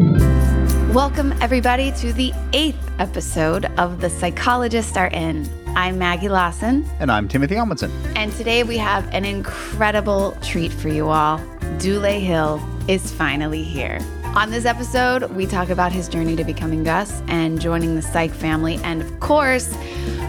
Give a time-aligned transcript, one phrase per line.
[0.00, 5.46] Welcome, everybody, to the eighth episode of The Psychologists Are In.
[5.76, 6.88] I'm Maggie Lawson.
[7.00, 7.90] And I'm Timothy Omundson.
[8.16, 11.38] And today we have an incredible treat for you all.
[11.78, 13.98] Dulé Hill is finally here.
[14.34, 18.32] On this episode, we talk about his journey to becoming Gus and joining the Psych
[18.32, 18.76] family.
[18.82, 19.76] And of course,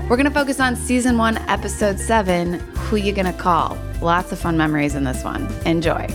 [0.10, 3.78] we're going to focus on season one, episode seven Who You Gonna Call?
[4.02, 5.48] Lots of fun memories in this one.
[5.66, 6.08] Enjoy.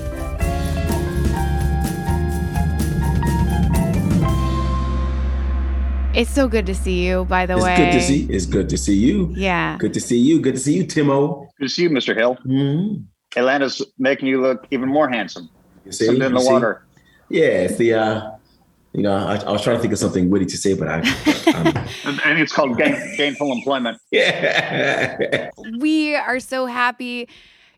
[6.17, 7.75] It's so good to see you, by the it's way.
[7.75, 8.35] It's good to see.
[8.35, 9.35] It's good to see you.
[9.37, 9.77] Yeah.
[9.79, 10.41] Good to see you.
[10.41, 11.47] Good to see you, Timo.
[11.59, 12.17] Good to see you, Mr.
[12.17, 12.39] Hill.
[12.47, 13.03] Mm-hmm.
[13.37, 15.51] Atlanta's making you look even more handsome.
[15.85, 16.51] You see, Something in the see?
[16.51, 16.87] water.
[17.29, 17.95] Yeah, it's the.
[17.95, 18.31] uh
[18.95, 20.95] you know, I, I, was trying to think of something witty to say, but I.
[22.25, 23.99] and it's called gain, gainful employment.
[24.11, 25.51] Yeah.
[25.79, 27.29] we are so happy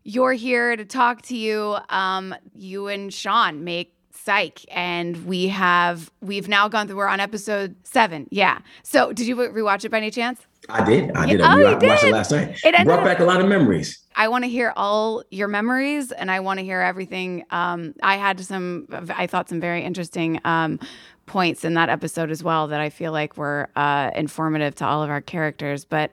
[0.05, 1.75] you're here to talk to you.
[1.89, 3.98] Um, you and Sean make
[4.29, 8.59] psych and we have we've now gone through we're on episode seven yeah.
[8.83, 10.45] So did you rewatch it by any chance?
[10.69, 12.59] I did i did yeah, i, oh, I watched it last night.
[12.63, 13.97] It brought back a lot of memories.
[14.15, 18.17] I want to hear all your memories and i want to hear everything um, i
[18.17, 20.79] had some i thought some very interesting um,
[21.25, 25.01] points in that episode as well that i feel like were uh, informative to all
[25.01, 26.11] of our characters but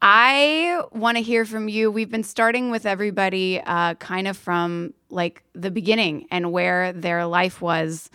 [0.00, 1.90] I want to hear from you.
[1.90, 7.26] We've been starting with everybody uh, kind of from like the beginning and where their
[7.26, 8.08] life was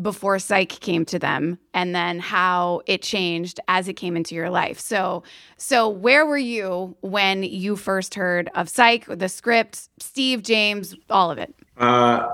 [0.00, 4.50] before psych came to them and then how it changed as it came into your
[4.50, 4.80] life.
[4.80, 5.22] So
[5.56, 11.30] so where were you when you first heard of psych, the script, Steve, James, all
[11.30, 11.54] of it?
[11.76, 12.28] Uh,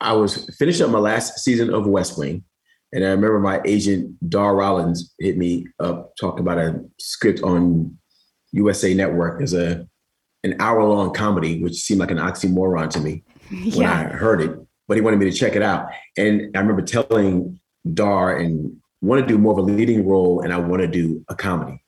[0.00, 2.42] I was finishing up my last season of West Wing.
[2.92, 7.98] And I remember my agent, Dar Rollins, hit me up talking about a script on
[8.54, 9.86] USA Network as a
[10.42, 13.76] an hour long comedy, which seemed like an oxymoron to me yeah.
[13.76, 14.58] when I heard it.
[14.86, 17.58] But he wanted me to check it out, and I remember telling
[17.92, 21.24] Dar and want to do more of a leading role, and I want to do
[21.28, 21.82] a comedy.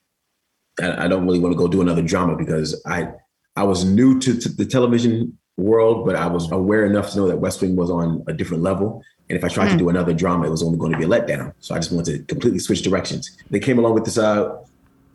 [0.80, 3.08] I, I don't really want to go do another drama because I
[3.54, 7.28] I was new to, to the television world, but I was aware enough to know
[7.28, 9.02] that West Wing was on a different level.
[9.28, 9.72] And if I tried mm.
[9.72, 11.52] to do another drama, it was only going to be a letdown.
[11.60, 13.30] So I just wanted to completely switch directions.
[13.50, 14.56] They came along with this uh,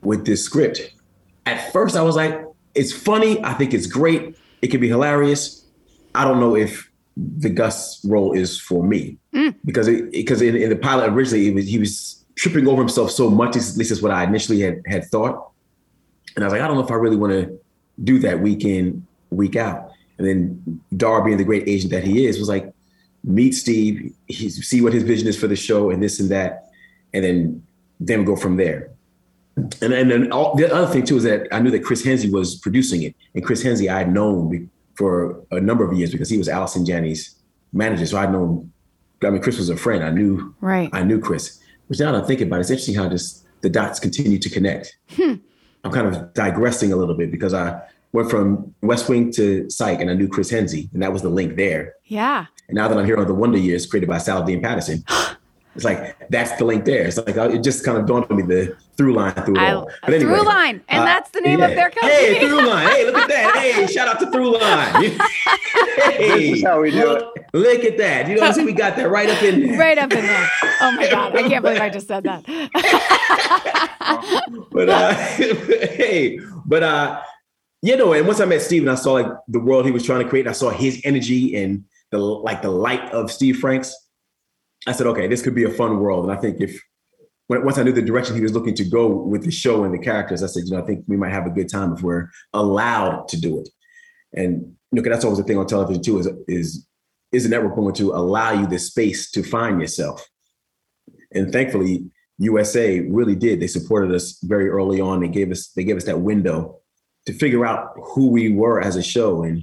[0.02, 0.94] with this script
[1.46, 3.44] at first I was like, it's funny.
[3.44, 4.38] I think it's great.
[4.62, 5.66] It could be hilarious.
[6.16, 9.56] I don't know if the Gus role is for me mm.
[9.66, 13.30] because it, because in, in, the pilot originally was, he was tripping over himself so
[13.30, 13.50] much.
[13.56, 15.52] At least that's what I initially had had thought.
[16.36, 17.60] And I was like, I don't know if I really want to
[18.04, 19.92] do that week in week out.
[20.18, 22.72] And then Dar, being the great agent that he is, was like,
[23.24, 26.70] meet Steve, see what his vision is for the show, and this and that,
[27.14, 27.64] and then
[28.00, 28.92] then go from there.
[29.58, 32.32] And and then all, the other thing too is that I knew that Chris Henze
[32.32, 36.30] was producing it, and Chris Henze I had known for a number of years because
[36.30, 37.36] he was Allison Janney's
[37.74, 38.06] manager.
[38.06, 38.72] So I'd known.
[39.24, 40.04] I mean, Chris was a friend.
[40.04, 40.56] I knew.
[40.62, 40.90] Right.
[40.94, 41.60] I knew Chris.
[41.88, 44.50] Which now that I think about it, it's interesting how just the dots continue to
[44.50, 44.98] connect.
[45.16, 45.36] Hmm.
[45.84, 47.82] I'm kind of digressing a little bit because I
[48.14, 51.30] went from West Wing to Psych, and I knew Chris Henze, and that was the
[51.30, 51.96] link there.
[52.06, 52.46] Yeah.
[52.68, 55.04] And now that I'm here on the Wonder Years, created by Saladin Patterson.
[55.74, 57.08] It's like that's the link there.
[57.08, 59.60] It's like uh, it just kind of dawned on me the through line through it
[59.60, 59.90] I, all.
[60.04, 61.68] But anyway, through line, and uh, that's the name yeah.
[61.68, 62.14] of their company.
[62.14, 62.88] Hey, through line.
[62.88, 63.56] Hey, look at that.
[63.56, 65.04] Hey, shout out to Through Line.
[66.14, 67.46] hey, this is how we do look, it.
[67.54, 68.28] Look at that.
[68.28, 68.66] You know what I'm saying?
[68.66, 69.80] We got that right up in there.
[69.80, 70.50] Right up in there.
[70.82, 72.46] Oh my god, I can't believe I just said that.
[74.72, 77.22] but uh, hey, but uh,
[77.82, 80.06] you know, and once I met Steve and I saw like the world he was
[80.06, 83.96] trying to create, I saw his energy and the like the light of Steve Franks.
[84.88, 86.24] I said, okay, this could be a fun world.
[86.24, 86.82] And I think if
[87.52, 89.94] when, once I knew the direction he was looking to go with the show and
[89.94, 92.02] the characters, I said, you know, I think we might have a good time if
[92.02, 93.68] we're allowed to do it.
[94.32, 96.88] And look, that's always the thing on television too, is is
[97.34, 100.26] is the network going to allow you the space to find yourself?
[101.34, 102.06] And thankfully,
[102.38, 103.60] USA really did.
[103.60, 105.20] They supported us very early on.
[105.20, 106.80] They gave us they gave us that window
[107.26, 109.62] to figure out who we were as a show and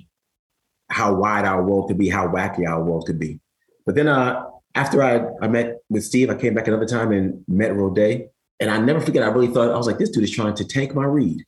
[0.90, 3.40] how wide our world could be, how wacky our world could be.
[3.86, 4.44] But then uh,
[4.74, 8.28] after I, I met with Steve, I came back another time and met Roday.
[8.60, 10.64] And I never forget, I really thought, I was like, this dude is trying to
[10.64, 11.44] tank my read.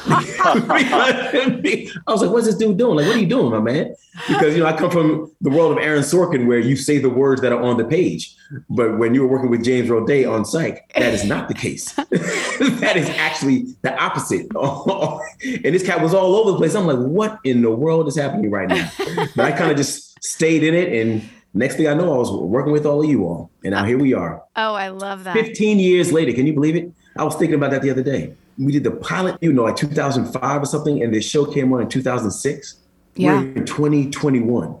[0.04, 2.96] I was like, what's this dude doing?
[2.96, 3.94] Like, what are you doing, my man?
[4.28, 7.08] Because you know, I come from the world of Aaron Sorkin where you say the
[7.08, 8.36] words that are on the page.
[8.68, 11.92] But when you were working with James Roday on Psych, that is not the case.
[11.94, 14.46] that is actually the opposite.
[14.54, 16.74] and this cat was all over the place.
[16.74, 18.90] I'm like, what in the world is happening right now?
[19.34, 22.30] But I kind of just stayed in it and next thing I know, I was
[22.30, 23.50] working with all of you all.
[23.64, 24.42] And now here we are.
[24.56, 25.34] Oh, I love that.
[25.34, 26.32] 15 years later.
[26.32, 26.92] Can you believe it?
[27.16, 29.76] I was thinking about that the other day we did the pilot, you know, like
[29.76, 32.80] 2005 or something, and the show came on in 2006.
[33.14, 33.40] Yeah.
[33.40, 34.76] We're in 2021.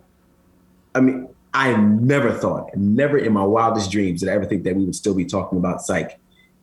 [0.94, 4.76] I mean, I never thought, never in my wildest dreams did I ever think that
[4.76, 6.18] we would still be talking about psych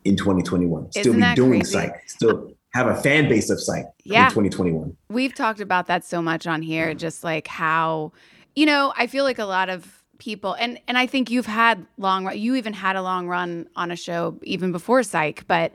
[0.05, 0.89] in 2021.
[0.95, 1.71] Isn't still be doing crazy?
[1.71, 2.03] psych.
[2.07, 4.25] Still have a fan base of psych yeah.
[4.25, 4.95] in 2021.
[5.09, 8.11] We've talked about that so much on here, just like how,
[8.55, 11.85] you know, I feel like a lot of people and and I think you've had
[11.97, 15.71] long you even had a long run on a show even before psych but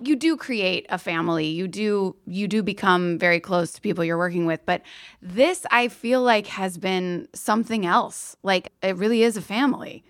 [0.00, 1.46] you do create a family.
[1.46, 4.82] You do you do become very close to people you're working with but
[5.20, 8.36] this I feel like has been something else.
[8.42, 10.04] Like it really is a family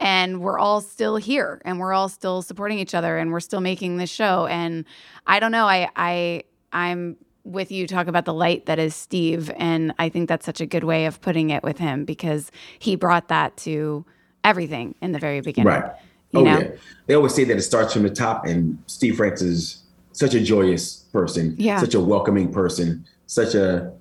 [0.00, 3.60] and we're all still here and we're all still supporting each other and we're still
[3.60, 4.84] making this show and
[5.26, 9.50] I don't know I I I'm with you talk about the light that is Steve.
[9.56, 12.96] And I think that's such a good way of putting it with him because he
[12.96, 14.04] brought that to
[14.44, 15.72] everything in the very beginning.
[15.72, 15.92] Right.
[16.32, 16.58] You oh, know?
[16.58, 16.70] yeah.
[17.06, 19.82] They always say that it starts from the top, and Steve Franks is
[20.12, 21.80] such a joyous person, Yeah.
[21.80, 23.92] such a welcoming person, such a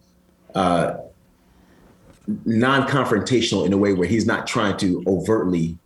[0.55, 0.97] uh,
[2.45, 5.77] non confrontational in a way where he's not trying to overtly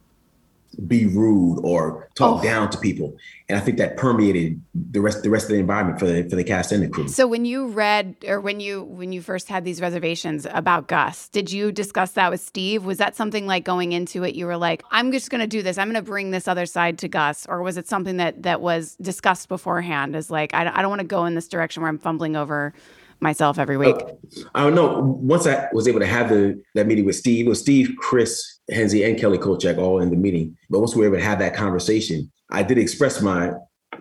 [0.88, 2.44] be rude or talk Oh.
[2.44, 3.16] down to people.
[3.50, 6.36] And I think that permeated the rest the rest of the environment for the for
[6.38, 7.08] the cast and the crew.
[7.10, 11.28] So when you read or when you when you first had these reservations about Gus,
[11.30, 12.86] did you discuss that with Steve?
[12.86, 15.62] Was that something like going into it you were like, I'm just going to do
[15.62, 15.78] this.
[15.78, 18.62] I'm going to bring this other side to Gus or was it something that that
[18.62, 21.82] was discussed beforehand as like I, don't- I don't want to go in this direction
[21.84, 22.74] where I'm fumbling over
[23.20, 23.96] myself every week.
[23.96, 24.14] Uh,
[24.56, 25.00] I don't know.
[25.22, 28.60] Once I was able to have the that meeting with Steve, it was Steve, Chris,
[28.72, 30.58] Henze, and Kelly Kulchak all in the meeting.
[30.70, 33.54] But once we were able to have that conversation, I did express my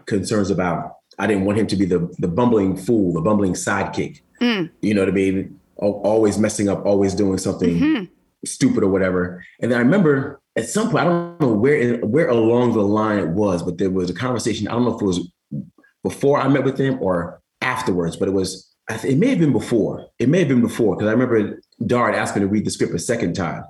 [0.07, 4.21] concerns about I didn't want him to be the the bumbling fool, the bumbling sidekick.
[4.41, 4.71] Mm.
[4.81, 5.59] You know what I mean?
[5.77, 8.09] Always messing up, always doing something Mhm.
[8.45, 9.43] stupid or whatever.
[9.61, 13.19] And then I remember at some point, I don't know where where along the line
[13.19, 14.69] it was, but there was a conversation.
[14.69, 15.31] I don't know if it was
[16.03, 18.67] before I met with him or afterwards, but it was.
[19.05, 20.07] It may have been before.
[20.19, 22.93] It may have been before because I remember Dar asked me to read the script
[22.93, 23.63] a second time,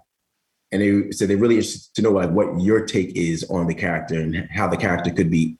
[0.73, 3.75] and they said they're really interested to know like what your take is on the
[3.75, 5.57] character and how the character could be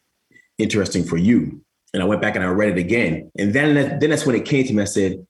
[0.59, 1.61] interesting for you.
[1.93, 4.45] And I went back and I read it again, and then then that's when it
[4.45, 4.83] came to me.
[4.83, 5.27] I said,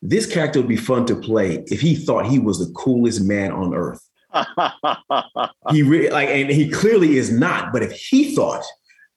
[0.00, 3.50] "This character would be fun to play if he thought he was the coolest man
[3.50, 4.00] on earth."
[5.70, 7.72] he really like and he clearly is not.
[7.72, 8.64] But if he thought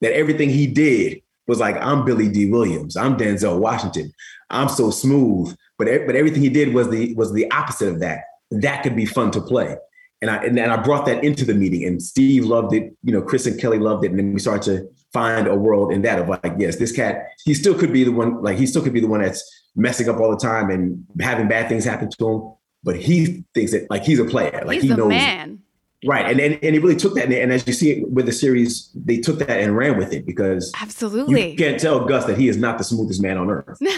[0.01, 2.97] that everything he did was like i'm Billy Dee Williams.
[2.97, 4.11] I'm denzel washington.
[4.49, 8.21] I'm so smooth but but everything he did was the was the opposite of that.
[8.49, 9.77] That could be fun to play
[10.21, 13.11] and i and, and i brought that into the meeting and steve loved it you
[13.11, 16.01] know chris and kelly loved it and then we started to find a world in
[16.01, 18.81] that of like yes this cat he still could be the one like he still
[18.81, 19.43] could be the one that's
[19.75, 23.71] messing up all the time and having bad things happen to him but he thinks
[23.71, 25.59] that like he's a player like He's he knows man.
[26.05, 26.29] Right.
[26.29, 27.25] And, and and he really took that.
[27.25, 30.13] And, and as you see it with the series, they took that and ran with
[30.13, 31.51] it because Absolutely.
[31.51, 33.77] you can't tell Gus that he is not the smoothest man on earth.
[33.81, 33.91] No.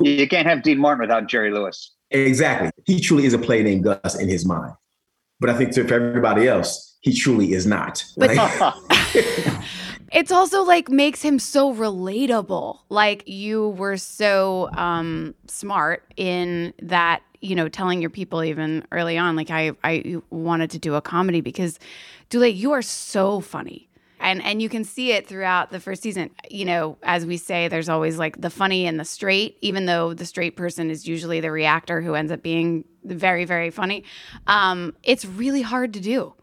[0.00, 1.92] you can't have Dean Martin without Jerry Lewis.
[2.10, 2.70] Exactly.
[2.86, 4.72] He truly is a play named Gus in his mind.
[5.40, 8.04] But I think to, for everybody else, he truly is not.
[8.16, 8.74] But- Like,
[10.12, 12.78] it's also like makes him so relatable.
[12.88, 19.18] Like you were so um smart in that, you know, telling your people even early
[19.18, 21.78] on like I I wanted to do a comedy because
[22.30, 23.87] Dulé, you are so funny.
[24.20, 26.30] And and you can see it throughout the first season.
[26.50, 30.14] You know, as we say there's always like the funny and the straight, even though
[30.14, 34.04] the straight person is usually the reactor who ends up being very very funny.
[34.46, 36.34] Um it's really hard to do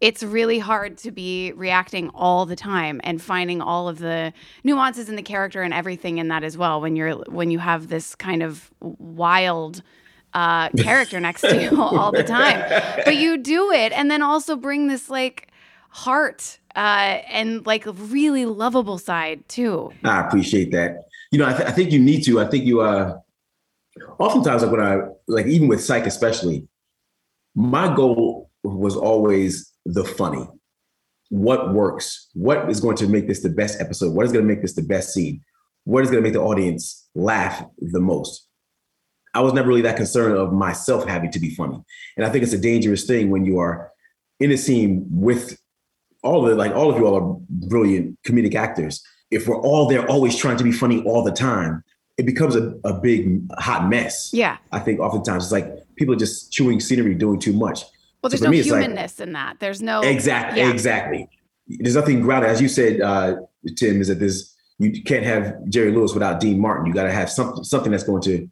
[0.00, 4.32] it's really hard to be reacting all the time and finding all of the
[4.62, 7.88] nuances in the character and everything in that as well when you're when you have
[7.88, 9.82] this kind of wild
[10.34, 12.62] uh, character next to you all the time
[13.04, 15.48] but you do it and then also bring this like
[15.90, 21.04] heart uh, and like a really lovable side too I appreciate that.
[21.32, 22.40] You know, I, th- I think you need to.
[22.40, 23.18] I think you uh
[24.18, 26.66] oftentimes like when I like even with psych especially,
[27.54, 30.46] my goal was always the funny.
[31.30, 32.28] What works?
[32.32, 34.14] What is going to make this the best episode?
[34.14, 35.42] What is going to make this the best scene?
[35.84, 38.46] What is going to make the audience laugh the most?
[39.34, 41.78] I was never really that concerned of myself having to be funny.
[42.16, 43.90] And I think it's a dangerous thing when you are
[44.40, 45.58] in a scene with
[46.22, 47.36] all of the, like all of you all are
[47.68, 49.02] brilliant comedic actors.
[49.30, 51.84] If we're all there always trying to be funny all the time,
[52.16, 54.30] it becomes a, a big hot mess.
[54.32, 54.56] Yeah.
[54.72, 57.82] I think oftentimes it's like people are just chewing scenery, doing too much.
[58.22, 59.60] Well, there's So no me, it's like- humanness in that.
[59.60, 60.70] There's no Exactly, Yeah.
[60.70, 61.28] exactly.
[61.68, 63.36] There's nothing grounded, as you said, uh,
[63.76, 64.00] Tim.
[64.00, 66.86] Is that there's you can't have Jerry Lewis without Dean Martin.
[66.86, 68.48] You got to have something something that's going to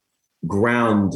[0.46, 1.14] ground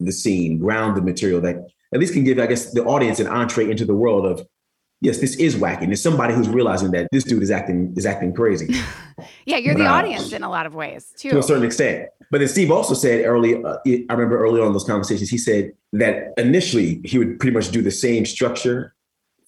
[0.00, 1.56] the scene, ground the material that
[1.94, 4.46] at least can give, I guess, the audience an entree into the world of
[5.00, 5.86] yes, this is wacky.
[5.86, 8.74] There's somebody who's realizing that this dude is acting is acting crazy
[9.46, 11.30] Yeah, you're the But, uh, audience in a lot of ways too.
[11.30, 12.08] to a certain extent.
[12.30, 15.38] But then Steve also said early, uh, I remember early on in those conversations, he
[15.38, 18.94] said that initially he would pretty much do the same structure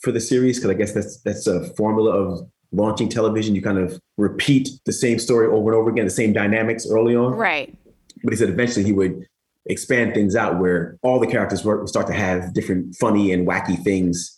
[0.01, 3.55] for the series because I guess that's that's a formula of launching television.
[3.57, 7.17] You kind of repeat the same story over and over again, the same dynamics early
[7.17, 7.33] on.
[7.33, 7.77] Right.
[8.23, 9.27] But he said eventually he would
[9.67, 13.83] expand things out where all the characters would start to have different funny and wacky
[13.83, 14.38] things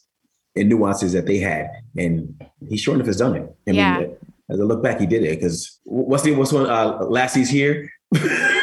[0.57, 1.69] and nuances that they had.
[1.97, 3.42] And he sure enough has done it.
[3.69, 3.99] I Yeah.
[4.00, 4.16] mean,
[4.50, 6.66] as I look back, he did it because what's the what's one?
[6.69, 7.88] Uh, Lassie's here.
[8.12, 8.21] you,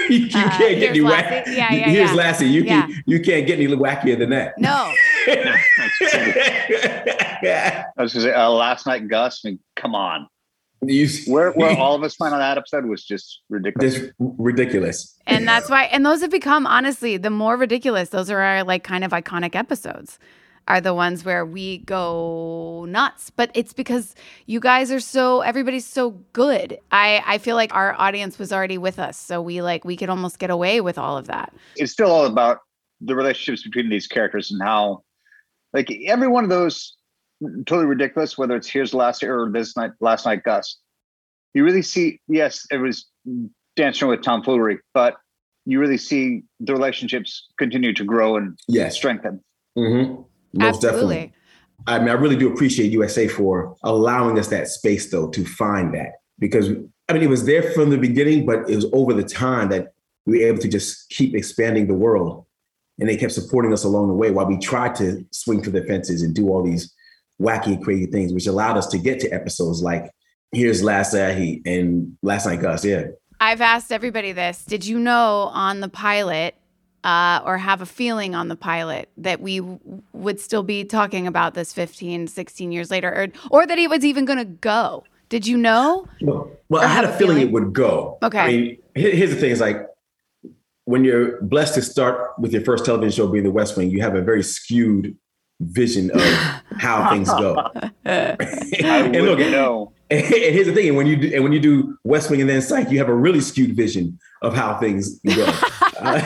[0.09, 1.35] you Uh, can't get any Lassie.
[1.51, 1.55] wacky.
[1.55, 2.15] Yeah, yeah, Here's yeah.
[2.15, 2.47] Lassie.
[2.47, 2.81] You Yeah.
[2.87, 4.53] can you can't get any wackier than that.
[4.57, 4.91] No.
[7.47, 9.41] I was going to say, uh, last night, Gus.
[9.45, 10.27] I mean, come on.
[10.81, 13.99] you, Where where all of us went on that episode was just ridiculous.
[13.99, 15.17] This ridiculous.
[15.25, 18.83] and that's why and those have become honestly the more ridiculous those are our like
[18.83, 20.19] kind of iconic episodes
[20.67, 25.85] are the ones where we go nuts but it's because you guys are so everybody's
[25.85, 29.85] so good i i feel like our audience was already with us so we like
[29.85, 32.59] we could almost get away with all of that it's still all about
[33.01, 35.03] the relationships between these characters and how,
[35.73, 36.95] like, every one of those
[37.65, 38.37] totally ridiculous.
[38.37, 40.77] Whether it's here's Lassie or this night, last night, Gus.
[41.53, 43.05] You really see, yes, it was
[43.75, 45.15] dancing with tomfoolery, but
[45.65, 48.95] you really see the relationships continue to grow and Yes.
[48.95, 49.43] strengthen.
[49.77, 50.21] Mm-hmm.
[50.53, 51.15] Most absolutely.
[51.15, 51.33] definitely.
[51.85, 55.93] I mean, I really do appreciate USA for allowing us that space, though, to find
[55.93, 56.13] that.
[56.39, 56.69] Because
[57.09, 59.93] I mean, it was there from the beginning, but it was over the time that
[60.25, 62.45] we were able to just keep expanding the world,
[62.99, 65.83] and they kept supporting us along the way while we tried to swing for the
[65.85, 66.93] fences and do all these
[67.41, 70.11] wacky, crazy things, which allowed us to get to episodes like
[70.51, 73.05] "Here's Last Night" and "Last Night Gus." Yeah,
[73.39, 74.65] i've asked everybody this.
[74.65, 76.55] Did you know on the pilot
[77.07, 79.79] uh, or have a feeling on the pilot that we w-
[80.13, 84.03] would still be talking about this 15 16 years later or, or that he was
[84.03, 87.47] even going to go did you know Well, well, I had a a feeling, feeling?
[87.49, 88.17] it would go.
[88.23, 88.39] Okay.
[88.39, 89.77] I mean, here's the thing: is like
[90.85, 94.01] when you're blessed to start with your first television show being The West Wing, you
[94.01, 95.15] have a very skewed
[95.59, 96.21] vision of
[96.77, 97.57] how things go.
[98.05, 98.35] I
[98.85, 99.91] and would look, know.
[100.09, 102.49] and here's the thing: and when you do, and when you do West Wing and
[102.49, 105.45] then Psych, you have a really skewed vision of how things go.
[105.99, 106.21] Uh,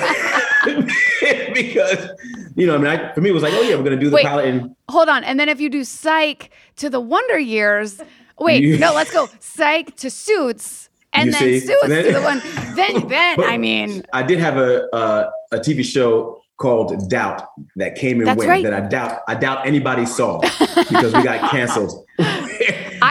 [1.53, 2.09] because
[2.55, 4.09] you know, I mean, I, for me, it was like, oh yeah, we're gonna do
[4.09, 4.25] the Wait.
[4.25, 5.23] pilot, and hold on.
[5.23, 8.01] And then if you do psych to the Wonder Years,
[8.39, 11.59] wait, You- no, let's go psych to suits, and then see?
[11.61, 12.41] suits Then- to the one.
[12.75, 17.95] Then, then I mean, I did have a uh, a TV show called Doubt that
[17.95, 18.63] came and That's went right.
[18.63, 22.05] that I doubt I doubt anybody saw because we got canceled.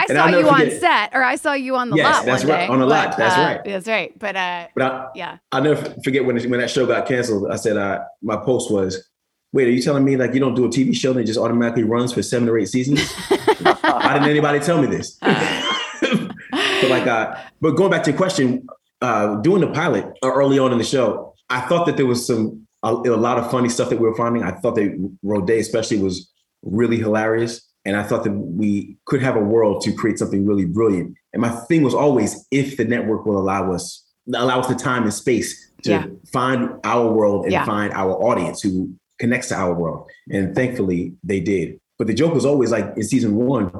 [0.09, 2.45] I saw you on forget- set, or I saw you on the Yes, lot that's
[2.45, 2.73] right, day.
[2.73, 3.61] on the lot, but, that's uh, right.
[3.65, 4.17] That's right.
[4.19, 7.51] But uh, But I, yeah, I'll never forget when when that show got canceled.
[7.51, 9.07] I said uh, my post was,
[9.53, 11.39] "Wait, are you telling me like you don't do a TV show and it just
[11.39, 13.11] automatically runs for seven or eight seasons?
[13.61, 18.67] Why didn't anybody tell me this?" but like, uh, but going back to your question,
[19.01, 22.25] uh, doing the pilot uh, early on in the show, I thought that there was
[22.25, 24.43] some a, a lot of funny stuff that we were finding.
[24.43, 24.89] I thought that
[25.23, 26.31] Roday especially was
[26.63, 27.67] really hilarious.
[27.85, 31.15] And I thought that we could have a world to create something really brilliant.
[31.33, 35.03] And my thing was always if the network will allow us allow us the time
[35.03, 36.05] and space to Yeah.
[36.31, 37.65] find our world and Yeah.
[37.65, 40.05] find our audience who connects to our world.
[40.29, 41.79] And thankfully they did.
[41.97, 43.71] But the joke was always like in season one,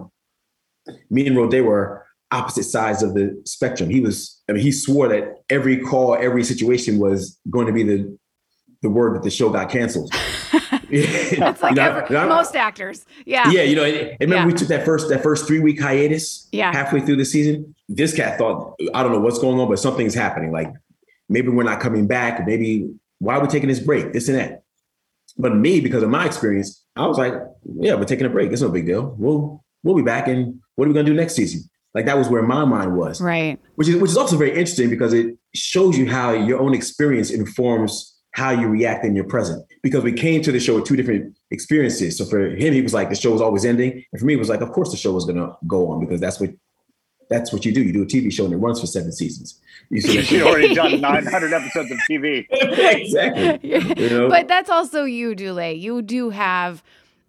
[1.12, 3.90] me and Roday were opposite sides of the spectrum.
[3.90, 7.84] He was, I mean, he swore that every call, every situation was going to be
[7.84, 8.18] the
[8.82, 10.12] the word that the show got canceled.
[10.90, 13.06] it's like every, most actors.
[13.26, 13.50] Yeah.
[13.52, 14.46] yeah, you know, and, and remember Yeah.
[14.48, 16.48] we took that first that first three week hiatus.
[16.52, 16.72] Yeah.
[16.72, 20.14] halfway through the season, this cat thought, I don't know what's going on, but something's
[20.16, 20.52] happening.
[20.52, 20.74] Like
[21.30, 22.46] maybe we're not coming back.
[22.46, 24.14] Maybe why are we taking this break?
[24.14, 24.64] This and that.
[25.38, 27.34] But me, because of my experience, I was like,
[27.80, 28.52] yeah, we're taking a break.
[28.52, 29.16] It's no big deal.
[29.18, 31.62] We'll we'll be back, and what are we gonna do next season?
[31.94, 33.60] Like that was where my mind was Right.
[33.76, 37.30] which is which is also very interesting because it shows you how your own experience
[37.32, 40.96] informs how you react in your present because we came to the show with two
[40.96, 42.18] different experiences.
[42.18, 44.38] So for him, he was like the show was always ending, and for me, it
[44.38, 46.52] was like, of course, the show was gonna go on because that's what
[47.32, 47.82] that's what you do.
[47.82, 49.60] You do a TV show and it runs for seven seasons.
[49.90, 52.46] You have already done 900 episodes of TV.
[52.52, 53.60] exactly.
[54.02, 54.30] You know?
[54.30, 55.80] But that's also you, Dulé.
[55.80, 56.84] You do have,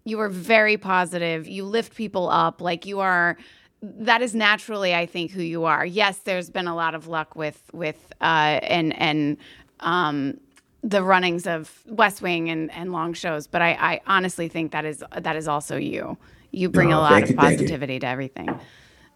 [0.05, 1.47] you are very positive.
[1.47, 2.61] You lift people up.
[2.61, 3.39] Like you are,
[3.81, 5.87] that is naturally, I think, who you are.
[5.87, 9.37] Yes, there's been a lot of luck with, with, uh, and, and,
[9.81, 10.41] um,
[10.83, 14.85] the runnings of West Wing and, and long shows, but I, I honestly think that
[14.85, 16.17] is that is also you.
[16.51, 18.59] You bring No, a lot of you, positivity to everything.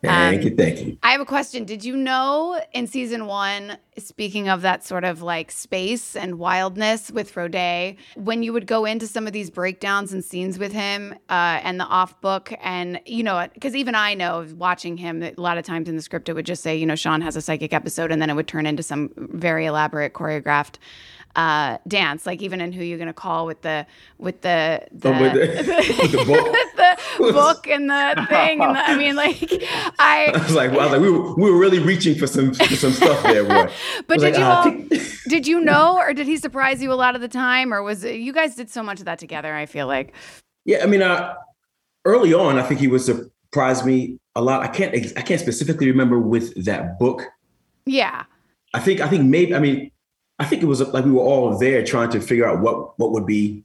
[0.03, 0.99] Thank Um, you, thank you.
[1.03, 1.65] I have a question.
[1.65, 7.11] Did you know in season one, speaking of that sort of like space and wildness
[7.11, 11.15] with Roday, when you would go into some of these breakdowns and scenes with him
[11.29, 15.33] uh, and the off book, and you know, because even I know watching him, a
[15.37, 17.41] lot of times in the script it would just say, you know, Sean has a
[17.43, 20.77] psychic episode, and then it would turn into some very elaborate choreographed.
[21.37, 25.21] Uh, dance like even in who you're gonna call with the with the the, Oh,
[25.21, 26.57] with the- with the book?
[27.19, 29.37] the book and the thing and the, I mean like
[29.99, 32.55] I I was like, well, was like, we were, we were really reaching for some
[32.55, 33.71] for some stuff there, boy.
[34.07, 34.73] But did like, you ah, all,
[35.29, 38.03] did you know or did he surprise you a lot of the time or was
[38.03, 40.15] it, you guys did so much of that together I feel like
[40.65, 41.35] Yeah, I mean, uh,
[42.07, 44.63] early on, I think he would surprise me a lot.
[44.63, 47.25] I can't, I can't specifically remember with that book.
[47.85, 48.25] yeah
[48.73, 49.91] I think, I think maybe, I mean,
[50.39, 53.13] I think it was like we were all there trying to figure out what what
[53.13, 53.65] would be,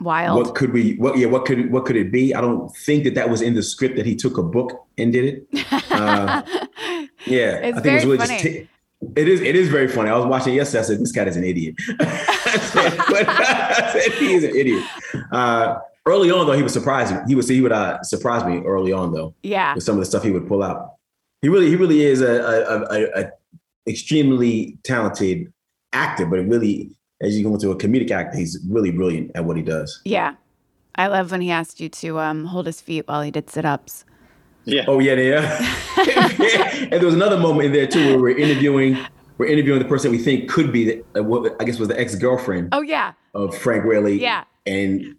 [0.00, 2.34] wild what could we, what yeah, what could what could it be?
[2.34, 5.12] I don't think that that was in the script that he took a book and
[5.12, 5.66] did it.
[5.90, 6.42] Uh,
[7.26, 8.32] yeah, It's I think it was really funny.
[8.34, 8.42] just.
[8.42, 8.68] T-
[9.16, 9.40] it is.
[9.42, 10.08] It is very funny.
[10.08, 10.80] I was watching yesterday.
[10.80, 14.82] I said, "This cat is an idiot." I, said, "He is an idiot."
[15.30, 17.18] Uh, early on, though, he would surprise me.
[17.28, 20.06] He would he would uh, surprise me early on, though, yeah with some of the
[20.06, 20.94] stuff he would pull out.
[21.42, 23.30] He really, he really is a, a, a, a
[23.86, 25.52] extremely talented
[25.94, 29.56] actor, but really, as you go into a comedic actor, he's really brilliant at what
[29.56, 30.00] he does.
[30.04, 30.34] yeah
[30.96, 34.04] I love when he asked you to um, hold his feet while he did sit-ups
[34.64, 34.84] Yeah.
[34.86, 35.58] Oh yeah, yeah.
[36.82, 38.96] and there was another moment in there too where we're interviewing,
[39.38, 41.98] we're interviewing the person we think could be, the, uh, what I guess was the
[42.00, 44.20] ex girlfriend oh yeah of Frank Whaley.
[44.20, 44.44] Yeah.
[44.66, 45.16] And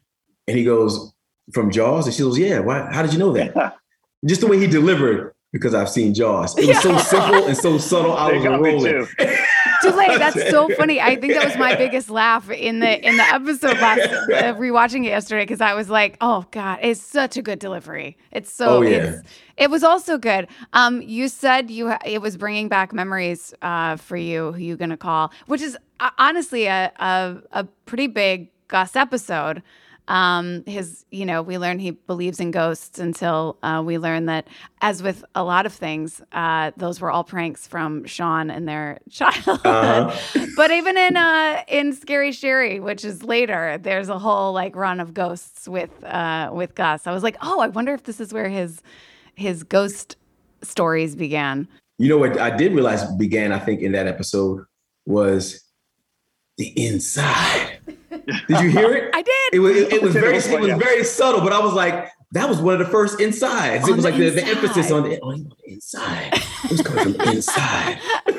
[0.48, 1.14] and he goes
[1.54, 2.88] from Jaws, and she goes, "Yeah, why?
[2.92, 3.78] How did you know that?"
[4.26, 6.58] Just the way he delivered, because I've seen Jaws.
[6.58, 8.12] It was so simple and so subtle.
[8.14, 8.84] I was got me rolling.
[9.06, 9.08] too.
[9.84, 11.00] Dulé, that's so funny.
[11.00, 15.06] I think that was my biggest laugh in the in the episode last uh, rewatching
[15.06, 18.18] it yesterday because I was like, "Oh God, it's such a good delivery.
[18.32, 18.98] It's so Oh, yeah.
[18.98, 23.54] it's it was also good." Um, you said you ha- it was bringing back memories
[23.62, 24.52] uh, for you.
[24.52, 25.32] Who you gonna call?
[25.48, 29.62] Which is uh, honestly a, a a pretty big Gus episode.
[30.08, 34.48] Um, his, you know, we learn he believes in ghosts until uh, we learn that,
[34.82, 39.00] as with a lot of things, uh, those were all pranks from Sean and their
[39.10, 39.62] childhood.
[39.66, 40.46] Uh-huh.
[40.56, 45.00] but even in uh, in Scary Sherry, which is later, there's a whole like run
[45.00, 47.08] of ghosts with uh, with Gus.
[47.08, 48.82] I was like, oh, I wonder if this is where his
[49.36, 50.18] his ghost
[50.62, 51.68] stories began.
[51.98, 54.66] You know what I did realize began, I think, in that episode
[55.06, 55.64] was
[56.58, 57.80] the inside.
[58.48, 59.16] Did you hear it?
[59.16, 59.34] I did.
[59.54, 62.48] It was it, it was very it was very subtle, but I was like, that
[62.50, 63.88] was one of the first insides.
[63.88, 66.34] it was the like the, the emphasis on the, on the inside.
[66.34, 68.00] It was coming from inside.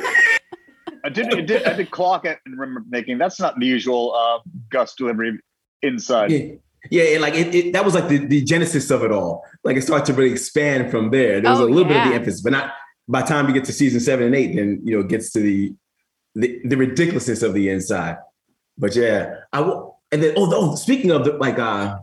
[1.05, 4.13] I did, I did, I did clock it and remember thinking that's not the usual
[4.15, 5.39] uh, Gus delivery
[5.83, 6.31] inside.
[6.33, 6.55] Yeah.
[6.91, 9.45] Yeah, and like it, it, that was like the, the genesis of it all.
[9.65, 11.41] Like it started to really expand from there.
[11.41, 12.75] There was Oh, a little bit of the emphasis, but not
[13.09, 15.33] by the time you get to season seven and eight, then you know it gets
[15.33, 15.75] to the
[16.37, 18.19] the, the ridiculousness of the inside.
[18.79, 19.99] But yeah, I will.
[20.13, 21.99] And then oh, oh speaking of the like uh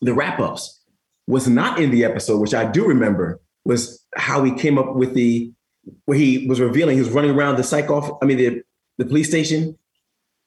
[0.00, 0.80] the wrap ups
[1.26, 5.14] was not in the episode, which I do remember was how he came up with
[5.14, 5.52] the
[6.04, 8.18] where he was revealing he was running around the psych off.
[8.22, 8.62] I mean the
[8.98, 9.78] the police station,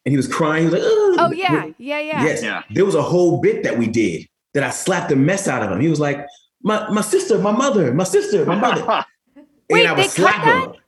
[0.05, 0.67] and he was crying.
[0.67, 2.23] He was like, Oh yeah, yeah, yeah.
[2.23, 2.43] Yes.
[2.43, 2.63] Yeah.
[2.71, 5.71] There was a whole bit that we did that I slapped the mess out of
[5.71, 5.79] him.
[5.79, 6.25] He was like,
[6.63, 9.05] my, my sister, my mother, my sister, my mother.
[9.69, 10.75] Wait, and I would they cut that?
[10.75, 10.80] him.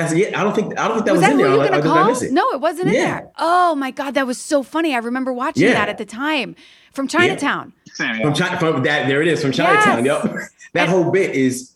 [0.00, 0.36] That's it.
[0.36, 1.52] I don't think I don't think that was was, that in who there.
[1.54, 2.08] you I- were I- gonna I call?
[2.08, 2.32] miss it?
[2.32, 3.30] No, it wasn't in there.
[3.38, 4.94] Oh my god, that was so funny.
[4.94, 5.74] I remember watching Yeah.
[5.74, 6.54] that at the time
[6.92, 7.72] from Chinatown.
[7.98, 8.20] Yeah.
[8.22, 10.04] From China, from that, there it is, from Chinatown.
[10.04, 10.24] Yes.
[10.24, 10.34] Yep.
[10.74, 11.72] That whole bit is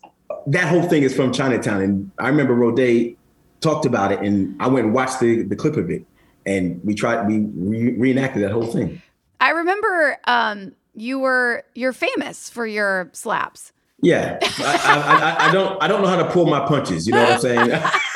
[0.47, 1.81] that whole thing is from Chinatown.
[1.81, 3.15] And I remember Roday
[3.59, 6.05] talked about it and I went and watched the, the clip of it.
[6.45, 9.01] And we tried we re- reenacted that whole thing.
[9.41, 13.71] I remember um, you were you're famous for your slaps.
[14.01, 14.45] Yeah, I,
[14.83, 17.07] I, I, I don't I don't know how to pull my punches.
[17.07, 17.69] You know what I'm saying?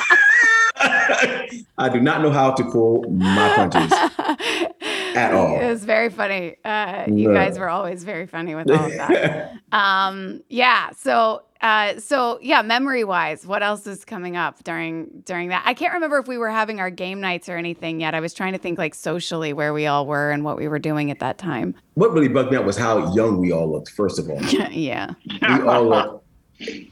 [1.78, 3.92] I do not know how to pull my punches.
[5.16, 5.60] at all.
[5.60, 6.56] It was very funny.
[6.64, 7.34] Uh, you No.
[7.34, 9.52] guys were always very funny with all of that.
[9.72, 10.90] um, yeah.
[10.96, 12.62] So, uh, so yeah.
[12.62, 15.62] Memory wise, what else is coming up during during that?
[15.66, 18.14] I can't remember if we were having our game nights or anything yet.
[18.14, 20.78] I was trying to think like socially where we all were and what we were
[20.78, 21.74] doing at that time.
[21.94, 23.90] what really bugged me out was how young we all looked.
[23.90, 25.14] First of all, yeah.
[25.26, 26.24] we all looked.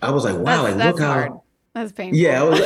[0.02, 1.12] I was like, wow, That's, like that's look how.
[1.12, 1.32] hard.
[1.74, 2.18] That's painful.
[2.18, 2.60] Yeah, I was.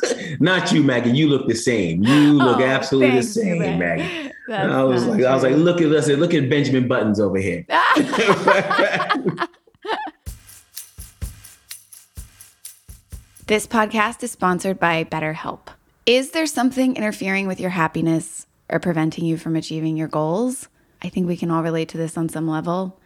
[0.40, 1.10] Not you, Maggie.
[1.10, 2.02] You look the same.
[2.04, 3.78] You look Oh, absolutely the same, Ruben.
[3.78, 4.32] Maggie.
[4.52, 6.08] I was like, I was like, look at us.
[6.08, 7.66] Look at Benjamin Buttons over here.
[13.46, 15.68] This podcast is sponsored by BetterHelp.
[16.04, 20.68] Is there something interfering with your happiness or preventing you from achieving your goals?
[21.00, 23.00] I think we can all relate to this on some level.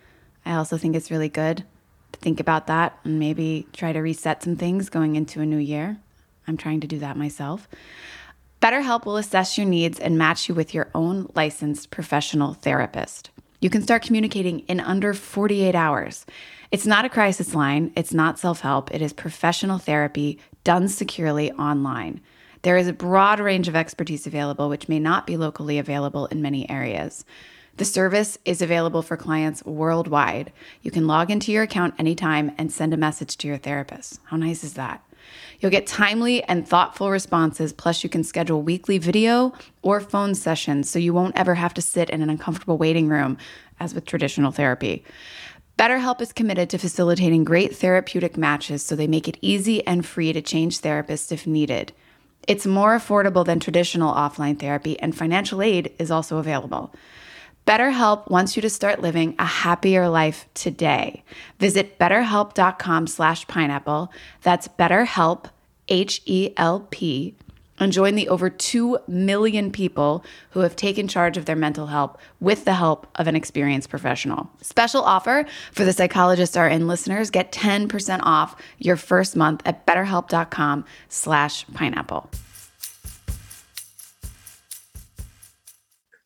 [0.44, 1.58] I also think it's really good
[2.10, 5.58] to think about that and maybe try to reset some things going into a new
[5.58, 5.98] year.
[6.46, 7.68] I'm trying to do that myself.
[8.60, 13.30] BetterHelp will assess your needs and match you with your own licensed professional therapist.
[13.60, 16.26] You can start communicating in under 48 hours.
[16.70, 21.52] It's not a crisis line, it's not self help, it is professional therapy done securely
[21.52, 22.20] online.
[22.62, 26.40] There is a broad range of expertise available, which may not be locally available in
[26.40, 27.24] many areas.
[27.76, 30.52] The service is available for clients worldwide.
[30.82, 34.20] You can log into your account anytime and send a message to your therapist.
[34.24, 35.02] How nice is that?
[35.62, 40.90] You'll get timely and thoughtful responses, plus, you can schedule weekly video or phone sessions
[40.90, 43.38] so you won't ever have to sit in an uncomfortable waiting room
[43.78, 45.04] as with traditional therapy.
[45.78, 50.32] BetterHelp is committed to facilitating great therapeutic matches so they make it easy and free
[50.32, 51.92] to change therapists if needed.
[52.48, 56.92] It's more affordable than traditional offline therapy, and financial aid is also available.
[57.66, 61.22] BetterHelp wants you to start living a happier life today.
[61.60, 64.12] Visit betterhelp.com slash pineapple.
[64.42, 65.46] That's betterhelp,
[65.88, 67.36] H-E-L-P,
[67.78, 72.16] and join the over 2 million people who have taken charge of their mental health
[72.40, 74.50] with the help of an experienced professional.
[74.60, 77.30] Special offer for the Psychologists Are In listeners.
[77.30, 82.30] Get 10% off your first month at betterhelp.com slash pineapple.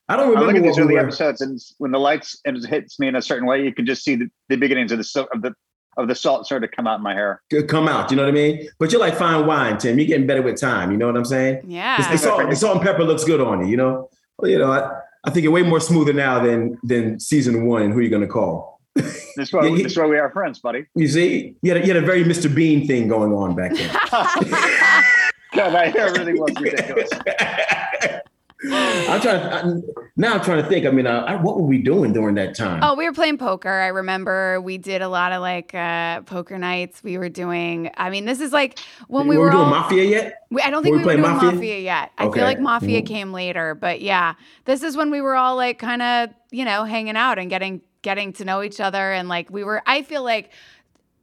[0.08, 2.56] I don't I remember look at these early were- episodes, and when the lights and
[2.56, 4.98] it hits me in a certain way, you can just see the, the beginnings of
[4.98, 5.52] the of the
[5.96, 7.40] of the salt start to come out in my hair.
[7.50, 8.10] could come out.
[8.10, 8.68] You know what I mean?
[8.78, 9.98] But you're like fine wine, Tim.
[9.98, 10.90] You're getting better with time.
[10.92, 11.62] You know what I'm saying?
[11.66, 11.96] Yeah.
[12.10, 13.70] The salt, the salt and pepper looks good on you.
[13.70, 14.10] You know.
[14.38, 14.90] Well, you know, I,
[15.24, 17.82] I think you're way more smoother now than than season one.
[17.82, 18.80] And who you're gonna call?
[19.36, 20.86] This is why, Yeah, he- why we are friends, buddy.
[20.94, 22.54] You see, you had a, you had a very Mr.
[22.54, 23.90] Bean thing going on back then.
[25.54, 27.08] God, my hair really was ridiculous.
[28.64, 29.40] I'm trying.
[29.52, 29.80] I,
[30.16, 30.86] now I'm trying to think.
[30.86, 32.80] I mean, uh, I, what were we doing during that time?
[32.82, 33.68] Oh, we were playing poker.
[33.70, 37.02] I remember we did a lot of like uh, poker nights.
[37.04, 37.90] We were doing.
[37.96, 40.46] I mean, this is like when we were were, doing all, Mafia yet?
[40.50, 41.52] We, I don't think Were we, we were doing Mafia?
[41.52, 42.12] Mafia, yet.
[42.16, 42.38] I Okay.
[42.38, 43.06] feel like Mafia Mhm.
[43.06, 46.84] came later, but yeah, this is when we were all like kind of you know
[46.84, 49.82] hanging out and getting getting to know each other and like we were.
[49.86, 50.50] I feel like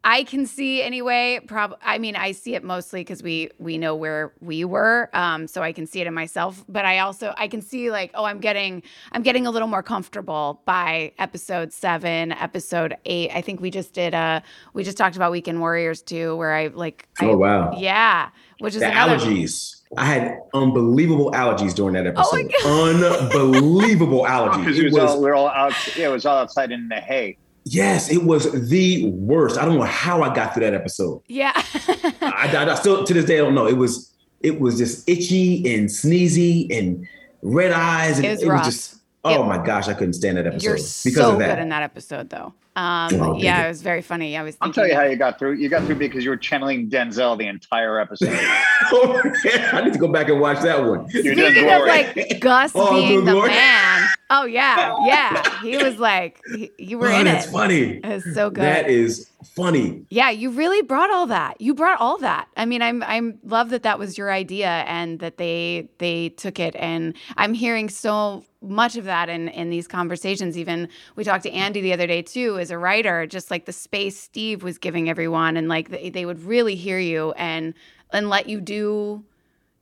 [0.06, 1.40] I can see anyway.
[1.48, 1.78] Prob.
[1.82, 5.62] I mean, I see it mostly because we we know where we were, um, so
[5.64, 6.64] I can see it in myself.
[6.68, 9.82] But I also I can see like, oh, I'm getting I'm getting a little more
[9.82, 13.32] comfortable by episode seven, episode eight.
[13.34, 14.14] I think we just did.
[14.14, 14.42] Uh,
[14.74, 17.08] we just talked about Weekend Warriors too, where I like.
[17.22, 17.72] I- Oh wow.
[17.78, 19.16] Yeah, which is The another.
[19.18, 19.80] allergies.
[19.96, 23.32] I had unbelievable allergies during that Oh my episode.
[23.46, 24.58] Unbelievable allergies.
[24.66, 25.74] Because It it was was, all, we we're all out.
[25.96, 27.38] Yeah, it was all outside in the hay.
[27.66, 29.58] Yes, it was the worst.
[29.58, 31.22] I don't know how I got through that episode.
[31.28, 31.52] Yeah.
[31.56, 33.68] I, I, I still to this day I don't know.
[33.68, 37.08] It was it was just itchy and sneezy and
[37.42, 40.38] red eyes and It was it was just oh It- my gosh, I couldn't stand
[40.38, 41.56] that episode You're because so of that.
[41.56, 42.54] good in that episode, though.
[42.76, 44.36] Um, Oh, yeah, thank it was very funny.
[44.36, 44.58] I was.
[44.60, 45.54] I'll tell you how you got through.
[45.58, 48.30] You got through because you were channeling Denzel the entire episode.
[48.34, 51.06] I need to go back and watch that one.
[51.12, 53.50] You're Speaking of like Gus Oh, being the glory.
[53.50, 54.08] man.
[54.34, 55.44] Oh yeah, yeah.
[55.62, 57.52] He was like, he, you were Oh, in that's it.
[57.52, 58.02] funny.
[58.04, 58.64] It's so good.
[58.64, 60.06] That is funny.
[60.10, 61.62] Yeah, you really brought all that.
[61.62, 62.48] You brought all that.
[62.58, 66.60] I mean, I'm I'm love that that was your idea and that they they took
[66.60, 70.58] it and I'm hearing so much of that in in these conversations.
[70.58, 73.74] Even we talked to Andy the other day too as a writer, just like the
[73.74, 77.76] space Steve was giving everyone and like they, they would really hear you and
[78.12, 79.24] and let you do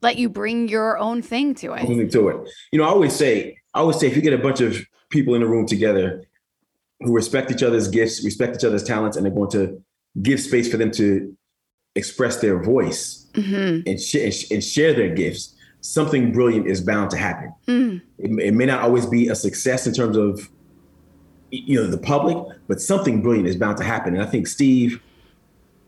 [0.01, 2.11] let you bring your own thing to it.
[2.11, 2.49] To it.
[2.71, 4.77] You know, I always say, I always say, if you get a bunch of
[5.09, 6.23] people in a room together
[7.01, 9.81] who respect each other's gifts, respect each other's talents, and they're going to
[10.21, 11.35] give space for them to
[11.95, 16.81] express their voice hmm and, sh- and, sh- and share their gifts, something brilliant is
[16.81, 17.53] bound to happen.
[17.67, 18.01] Mm.
[18.17, 20.49] It, it may not always be a success in terms of
[21.49, 22.37] you know the public,
[22.67, 24.13] but something brilliant is bound to happen.
[24.13, 25.01] And I think Steve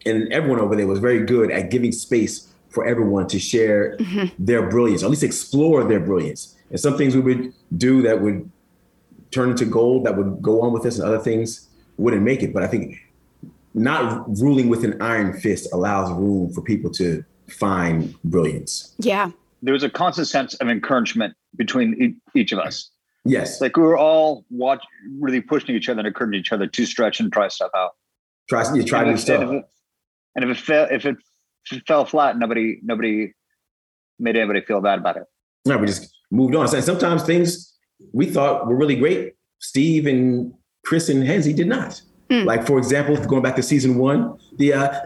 [0.06, 4.44] and everyone over there was very good at giving space for everyone to share mm-hmm.
[4.44, 6.56] their brilliance, or at least explore their brilliance.
[6.70, 8.50] and some things we would do that would
[9.32, 12.54] turn into gold that would go on with us, and other things wouldn't make it.
[12.54, 12.98] But I think
[13.74, 18.94] not ruling with an iron fist allows room for people to find brilliance.
[19.00, 19.32] Yeah.
[19.62, 22.90] There was a constant sense of encouragement between e- each of us.
[23.26, 24.84] Yes, Like we were all watch,
[25.20, 27.92] really pushing each other and encouraging each other to stretch and try stuff out.
[28.50, 29.42] try you try and new if, stuff.
[29.42, 29.70] And if, it,
[30.36, 31.24] and if it fell, if it f-
[31.88, 33.34] fell flat, nobody, nobody
[34.20, 35.24] made anybody feel bad about it.
[35.66, 36.74] No, we just moved on.
[36.74, 37.74] And sometimes things
[38.12, 40.54] we thought were really great, Steve and
[40.86, 42.02] Chris and Hensley did not.
[42.30, 42.44] Hmm.
[42.44, 45.00] Like for example, going back to season one, the uh,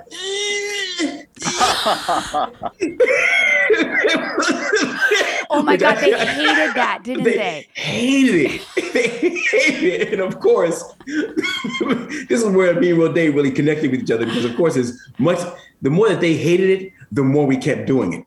[5.52, 7.68] Oh my God, they hated that, didn't they?
[7.74, 8.68] Hated it.
[8.94, 10.14] they hated it.
[10.14, 14.26] And of course, this is where me and Real Dave really connected with each other
[14.26, 15.40] because, of course, as much
[15.82, 18.24] the more that they hated it, the more we kept doing it.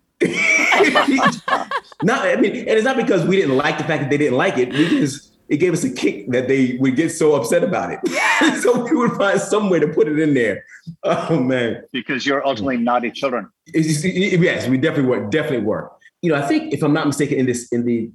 [2.02, 4.38] not, I mean, and it's not because we didn't like the fact that they didn't
[4.38, 4.72] like it.
[4.72, 8.60] We just it gave us a kick that they would get so upset about it.
[8.62, 10.64] so we would find some way to put it in there.
[11.02, 11.82] Oh man.
[11.92, 13.48] because you're ultimately naughty children.
[13.66, 15.28] It's just- yes, we definitely were.
[15.28, 15.90] Definitely were.
[16.22, 18.10] You know, I think if I'm not mistaken, in this in the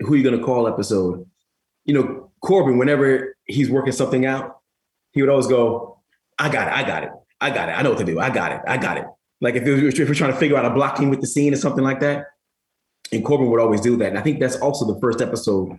[0.00, 1.26] who you gonna call episode,
[1.84, 4.58] you know, Corbin, whenever he's working something out,
[5.12, 6.00] he would always go,
[6.38, 8.30] "I got it, I got it, I got it, I know what to do, I
[8.30, 9.06] got it, I got it."
[9.40, 11.52] Like if, it was, if we're trying to figure out a blocking with the scene
[11.52, 12.26] or something like that,
[13.12, 14.08] and Corbin would always do that.
[14.08, 15.78] And I think that's also the first episode,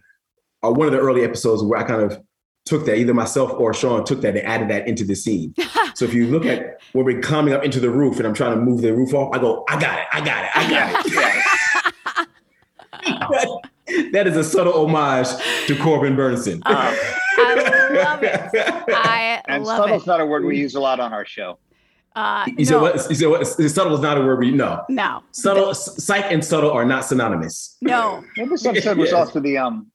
[0.61, 2.21] or one of the early episodes where I kind of
[2.65, 5.53] took that, either myself or Sean took that and added that into the scene.
[5.95, 8.55] so if you look at when we're climbing up into the roof and I'm trying
[8.55, 11.05] to move the roof off, I go, I got it, I got it, I got
[11.05, 11.33] it.
[14.11, 15.27] that is a subtle homage
[15.67, 16.61] to Corbin Bernsen.
[16.65, 18.39] Oh, I love it.
[18.89, 20.07] I And love subtle's it.
[20.07, 21.57] not a word we use a lot on our show.
[22.15, 22.95] Uh, you said no, what?
[23.09, 23.45] You said what?
[23.45, 24.83] Subtle is not a word we no.
[24.89, 27.77] no, Subtle, psych and subtle are not synonymous.
[27.81, 28.23] no.
[28.37, 29.13] Well, this episode was Yes.
[29.13, 29.91] also the um.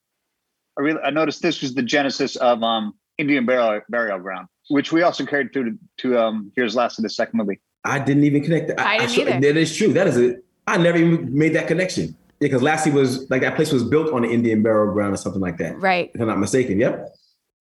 [0.78, 4.92] I really I noticed this was the genesis of um Indian burial burial ground, which
[4.92, 7.60] we also carried through to, to um Here's Last of the second movie.
[7.84, 8.78] I didn't even connect that.
[8.80, 9.40] I didn't sure- either.
[9.40, 9.92] That is true.
[9.92, 10.44] That is it.
[10.68, 12.16] I never even made that connection.
[12.42, 15.40] Because Lassie was like that place was built on the Indian burial ground or something
[15.40, 15.78] like that.
[15.80, 16.10] Right.
[16.14, 16.78] If I'm not mistaken.
[16.80, 17.08] Yep.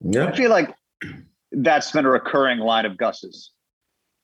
[0.00, 0.26] Yeah.
[0.26, 0.74] I feel like
[1.52, 3.50] that's been a recurring line of Gus's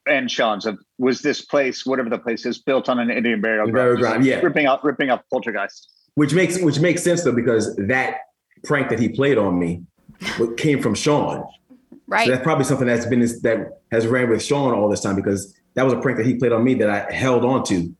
[0.07, 3.67] and Sean's of was this place, whatever the place is, built on an Indian burial
[3.67, 3.75] ground.
[3.75, 4.41] burial ground, yeah.
[4.41, 5.89] Ripping up ripping out poltergeist.
[6.15, 8.17] Which makes which makes sense though, because that
[8.65, 9.83] prank that he played on me
[10.57, 11.47] came from Sean.
[12.07, 12.27] Right.
[12.27, 15.55] So that's probably something that's been that has ran with Sean all this time because
[15.75, 17.95] that was a prank that he played on me that I held on to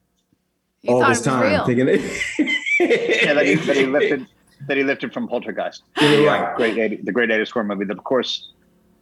[0.83, 1.65] you all this time, real.
[1.67, 4.27] thinking Yeah, that he, that he lifted
[4.67, 5.83] that he lifted from poltergeist.
[6.01, 6.57] You're The, uh, right.
[6.57, 8.53] Great 80, the great 80s horror movie that of course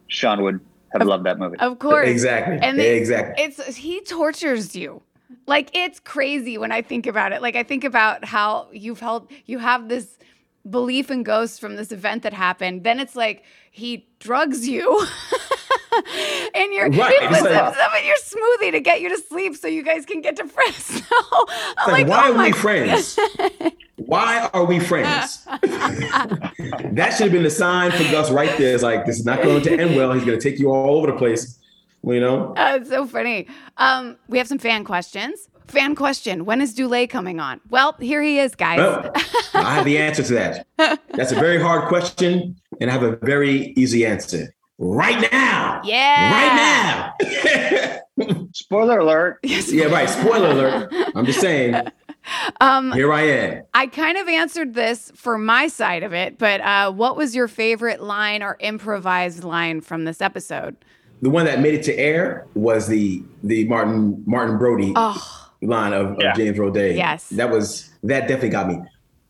[0.07, 0.59] Sean would
[0.93, 1.57] have loved that movie.
[1.59, 2.07] Of course.
[2.07, 2.59] Exactly.
[2.61, 3.43] And they- exactly.
[3.43, 5.01] It's he tortures you.
[5.45, 7.41] Like it's crazy when I think about it.
[7.41, 10.17] Like I think about how you've held you have this
[10.69, 12.83] belief in ghosts from this event that happened.
[12.83, 15.05] Then it's like he drugs you.
[16.55, 19.17] and you're Right, he it's puts like- some in your smoothie to get you to
[19.21, 21.05] sleep so you guys can get to Fresno.
[21.77, 23.19] I'm like, like, why oh are we friends?
[23.97, 25.45] why are we friends?
[25.61, 28.73] that should have been the sign for Gus right there.
[28.73, 30.13] It's like this is not going to end well.
[30.13, 31.59] He's going to take you all over the place.
[32.03, 33.47] You know, Uh, it's so funny.
[33.77, 35.49] Um, we have some fan questions.
[35.67, 37.59] Fan question: When is Dulé coming on?
[37.69, 38.77] Well, here he is, guys.
[38.77, 39.11] Well,
[39.53, 40.67] I have the answer to that.
[41.13, 44.53] That's a very hard question, and I have a very easy answer.
[44.79, 45.81] Right now.
[45.83, 47.13] Yeah.
[47.17, 48.47] Right now.
[48.53, 49.39] Spoiler alert.
[49.43, 50.09] yeah, right.
[50.09, 50.93] Spoiler alert.
[51.15, 51.75] I'm just saying.
[52.59, 53.63] Um, Here I am.
[53.73, 57.47] I kind of answered this for my side of it, but uh, what was your
[57.47, 60.75] favorite line or improvised line from this episode?
[61.21, 65.93] The one that made it to air was the the Martin Martin Brody Oh, line
[65.93, 66.97] of, of James Roday.
[66.97, 67.29] Yes.
[67.29, 68.79] That was that definitely got me.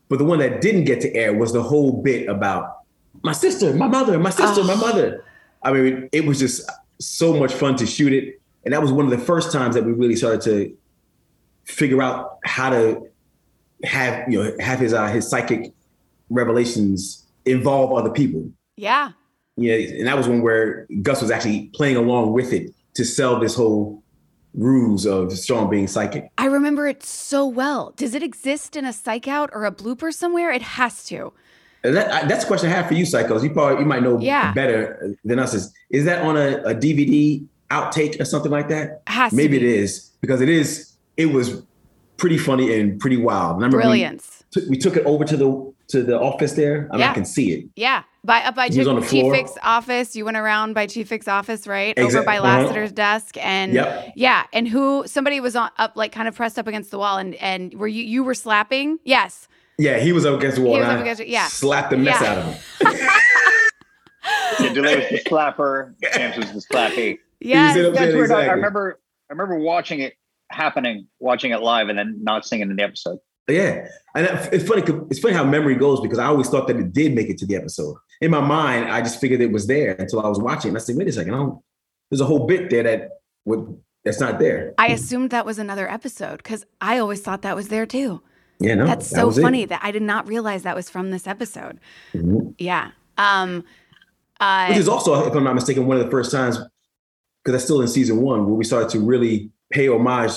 [0.08, 2.78] But the one that didn't get to air was the whole bit about
[3.22, 4.76] my sister, my mother, my sister, my Oh.
[4.78, 5.24] mother.
[5.62, 6.68] I mean, it was just
[7.00, 8.40] so much fun to shoot it.
[8.64, 10.76] And that was one of the first times that we really started to
[11.64, 13.08] figure out how to
[13.84, 15.72] have, you know, have his uh, his psychic
[16.30, 18.50] revelations involve other people.
[18.76, 19.12] yeah.
[19.60, 23.40] Yeah, and that was one where Gus was actually playing along with it to sell
[23.40, 24.04] this whole
[24.54, 26.30] ruse of Sean being psychic.
[26.38, 27.92] I remember it so well.
[27.96, 30.52] Does it exist in a psych out or a blooper somewhere?
[30.52, 31.32] It has to.
[31.92, 33.42] That, I, that's a question I have for you, psychos.
[33.42, 34.52] You probably you might know Yeah.
[34.52, 35.54] better than us.
[35.54, 39.02] Is is that on a, a DVD outtake or something like that?
[39.06, 40.92] Has Maybe it is because it is.
[41.16, 41.62] It was
[42.16, 43.56] pretty funny and pretty wild.
[43.56, 44.44] And I remember we Brilliance.
[44.50, 46.86] took- We, took it over to the to the office there.
[46.90, 47.10] I, mean, Yeah.
[47.10, 47.64] I can see it.
[47.74, 48.02] Yeah.
[48.24, 49.32] By up by He was Chief, Chief.
[49.32, 50.14] Vick's office.
[50.14, 51.98] You went around by Chief Vick's office, right?
[51.98, 52.62] Over Exact- by uh-huh.
[52.62, 53.36] Lassiter's desk.
[53.38, 54.12] And Yep.
[54.16, 54.44] yeah.
[54.52, 57.34] And who somebody was on up like kind of pressed up against the wall and
[57.36, 58.98] and were you you were slapping?
[59.04, 59.48] Yes.
[59.78, 60.74] Yeah, he was up against the wall.
[60.74, 61.46] He was up against it, yeah.
[61.46, 62.30] Slapped the mess Yeah.
[62.32, 62.54] out of him.
[64.60, 65.94] Yeah, Dulé was the slapper.
[66.14, 67.18] James was the slappy.
[67.40, 67.74] Yes.
[67.76, 68.32] said- That's weird.
[68.32, 68.98] I- I remember.
[69.30, 70.14] I remember watching it
[70.50, 73.18] happening, watching it live, and then not seeing it in the episode.
[73.48, 74.82] Yeah, and it's funny.
[74.82, 77.38] 'cause- It's funny how memory goes because I always thought that it did make it
[77.38, 77.96] to the episode.
[78.20, 80.70] In my mind, I just figured it was there until I was watching.
[80.70, 81.58] And I said, "Wait a second, I don't,
[82.10, 83.10] there's a whole bit there that
[83.44, 87.54] would that's not there." I assumed that was another episode because I always thought that
[87.54, 88.22] was there too.
[88.60, 89.42] Yeah, no, That's that so was it.
[89.42, 91.78] funny that I did not realize that was from this episode.
[92.12, 92.54] Mhm.
[92.58, 92.90] Yeah.
[93.16, 93.64] Um,
[94.40, 97.64] uh, Which is also, if I'm not mistaken, one of the first times because that's
[97.64, 100.32] still in season one where we started to really pay homage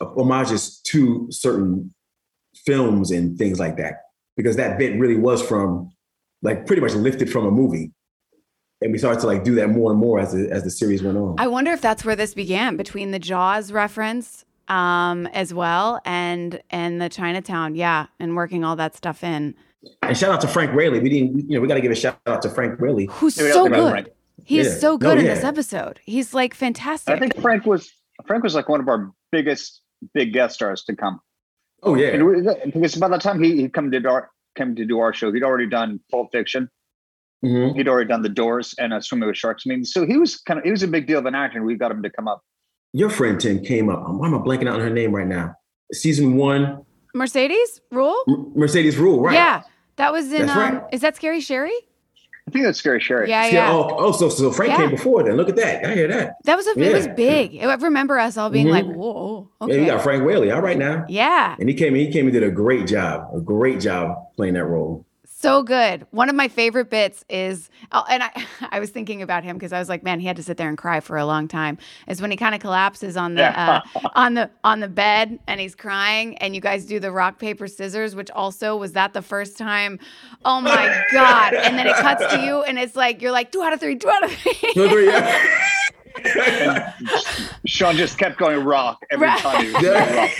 [0.00, 1.92] homages to certain
[2.64, 3.94] films and things like that
[4.36, 5.90] because that bit really was from
[6.42, 7.92] like pretty much lifted from a movie
[8.82, 11.02] and we started to like do that more and more as the, as the series
[11.02, 15.52] went on I wonder if that's where this began between the Jaws reference um, as
[15.52, 17.74] well and and the Chinatown.
[17.74, 19.54] Yeah, and working all that stuff in.
[20.02, 21.00] and shout out to frank Whaley.
[21.00, 23.06] we didn't you know we got to give a shout out to frank Whaley.
[23.12, 23.90] Who's Yeah, so gotta think about good.
[23.90, 24.08] Frank.
[24.44, 24.72] He's Yeah.
[24.78, 25.34] so No, good in yeah.
[25.34, 26.00] this episode.
[26.04, 27.14] He's like fantastic.
[27.14, 27.92] I think Frank was
[28.26, 29.82] Frank was like one of our biggest
[30.14, 31.20] big guest stars to come.
[31.82, 34.74] oh yeah And we- because by the time he he come to do our came
[34.76, 36.68] to do our show, he'd already done Pulp Fiction.
[37.44, 37.74] Mhm.
[37.76, 39.62] He'd already done The Doors and uh, Swimming with Sharks.
[39.66, 41.56] I mean, so he was kind of he was a big deal of an actor,
[41.58, 42.42] and we got him to come up.
[42.92, 45.54] Your friend tim came up why am i blanking out on her name right now
[45.92, 48.16] season one Mercedes Rule.
[48.28, 49.62] M- mercedes rule right Yeah,
[49.96, 50.46] that was in.
[50.46, 50.82] That's um, right.
[50.92, 51.72] Is that Scary Sherry?
[52.46, 53.28] I think that's Scary Sherry.
[53.28, 53.72] Yeah, Yeah, yeah.
[53.72, 54.76] Oh, oh, so so Frank Yeah.
[54.78, 55.36] came before then.
[55.36, 55.84] Look at that.
[55.84, 56.36] I hear that.
[56.44, 56.70] That was a.
[56.80, 57.12] It was Yeah.
[57.14, 57.58] big.
[57.62, 58.70] I remember us all being Mhm.
[58.70, 60.52] like, "Whoa, Yeah, okay." you got Frank Whaley.
[60.52, 61.04] All right now.
[61.08, 63.28] Yeah, And he came he came and did a great job.
[63.34, 65.04] A great job playing that role.
[65.40, 66.06] So good.
[66.10, 68.30] One of my favorite bits is, oh, and I,
[68.70, 70.68] I was thinking about him because I was like, man, he had to sit there
[70.68, 71.78] and cry for a long time.
[72.08, 73.80] Is when he kind of collapses on the uh,
[74.14, 77.66] on the on the bed and he's crying, and you guys do the rock paper
[77.68, 79.98] scissors, which also was that the first time.
[80.44, 81.54] Oh my god!
[81.54, 83.96] And then it cuts to you, and it's like you're like two out of three,
[83.96, 84.72] two out of three.
[84.76, 85.56] No, no, yeah.
[87.66, 89.38] Sean just kept going rock every Right.
[89.40, 90.30] time he was going rock.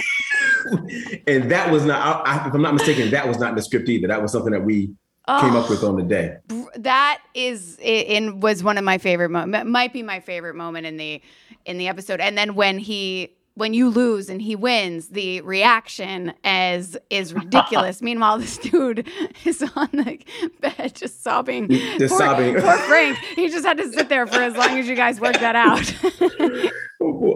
[1.27, 3.89] and that was not I, if I'm not mistaken, that was not in the script
[3.89, 4.09] either.
[4.09, 4.95] That was something that we
[5.41, 6.37] came up with on the day.
[6.75, 10.97] that is in was one of my favorite moments might be my favorite moment in
[10.97, 11.23] the
[11.65, 12.21] in the episode.
[12.21, 18.01] And then when he when you lose and he wins the reaction as is ridiculous.
[18.03, 19.07] Meanwhile this dude
[19.45, 20.19] is on the
[20.61, 21.69] bed just sobbing.
[21.69, 22.55] Just poor, sobbing.
[22.55, 23.19] poor frank.
[23.37, 25.93] He just had to sit there for as long as you guys worked that out.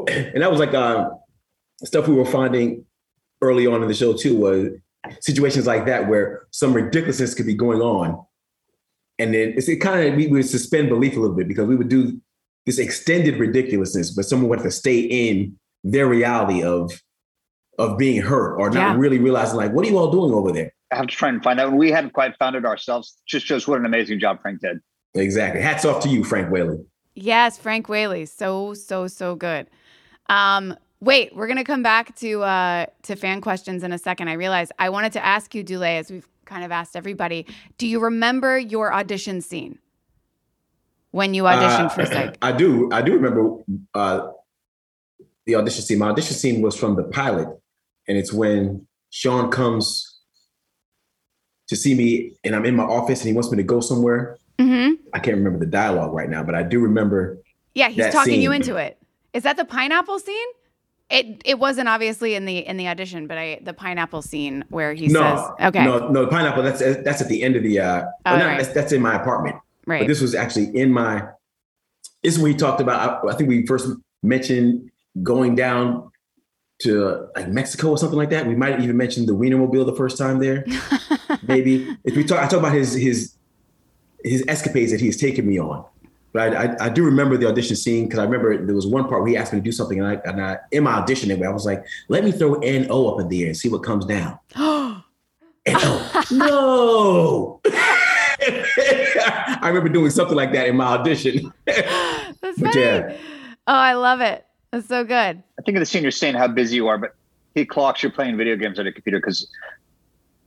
[0.07, 1.09] And that was like uh,
[1.85, 2.85] stuff we were finding
[3.45, 4.69] early on in the show too was
[5.21, 8.25] situations like that where some ridiculousness could be going on
[9.19, 11.77] and then it's it kind of we would suspend belief a little bit because we
[11.77, 12.19] would do
[12.67, 16.91] this extended ridiculousness but someone would have to stay in their reality of
[17.79, 18.97] of being hurt or not Yeah.
[18.97, 21.43] really realizing like what are you all doing over there I have to try and
[21.43, 21.73] find out.
[21.73, 23.17] We hadn't quite found it ourselves.
[23.27, 24.79] Just shows what an amazing job Frank did.
[25.15, 26.79] exactly hats off to you frank whaley
[27.17, 29.69] Yes, Frank Whaley, so so so good.
[30.29, 34.29] Um, wait, we're gonna come back to uh, to fan questions in a second.
[34.29, 37.47] I realize I wanted to ask you, Dulé, as we've kind of asked everybody.
[37.79, 39.79] Do you remember your audition scene
[41.11, 42.37] when you auditioned Uh, for Psych?
[42.43, 42.91] I do.
[42.93, 43.59] I do remember
[43.95, 44.29] uh,
[45.47, 45.99] the audition scene.
[45.99, 47.49] My audition scene was from the pilot,
[48.09, 50.19] and it's when Sean comes
[51.69, 54.37] to see me, and I'm in my office, and he wants me to go somewhere.
[54.59, 54.95] Mm-hmm.
[55.15, 57.39] I can't remember the dialogue right now, but I do remember.
[57.75, 58.99] Yeah, he's talking you into it.
[59.33, 60.47] Is that the pineapple scene?
[61.11, 64.95] It it wasn't obviously in the in the audition, but I the pineapple scene where
[64.95, 66.63] he no, says, "Okay, no, no, the pineapple.
[66.63, 67.79] That's that's at the end of the.
[67.81, 68.57] Uh, Oh, well, not- right.
[68.59, 69.57] that's, that's in my apartment.
[69.87, 71.23] right." But this was actually in my.
[72.23, 73.25] This is when he talked about.
[73.25, 73.87] I, I think we first
[74.23, 74.91] mentioned
[75.23, 76.11] going down
[76.81, 78.47] to like Mexico or something like that.
[78.47, 80.65] We might have even mentioned the Wienermobile the first time there.
[81.47, 83.35] Maybe if we talk, I talk about his his
[84.25, 85.85] his escapades that he's taken me on.
[86.35, 89.09] But I, I, I do remember the audition scene because I remember there was one
[89.09, 91.31] part where he asked me to do something, and I, and I in my audition
[91.31, 93.69] anyway, I was like, "Let me throw N O up in the air and see
[93.69, 97.61] what comes down." N O, no.
[98.43, 101.53] I remember doing something like that in my audition.
[101.67, 102.81] That's But funny.
[102.81, 103.17] yeah.
[103.67, 104.45] Oh, I love it.
[104.73, 105.43] That's so good.
[105.59, 107.15] I think of the scene you're saying how busy you are, but
[107.55, 109.49] he clocks you playing video games on a computer because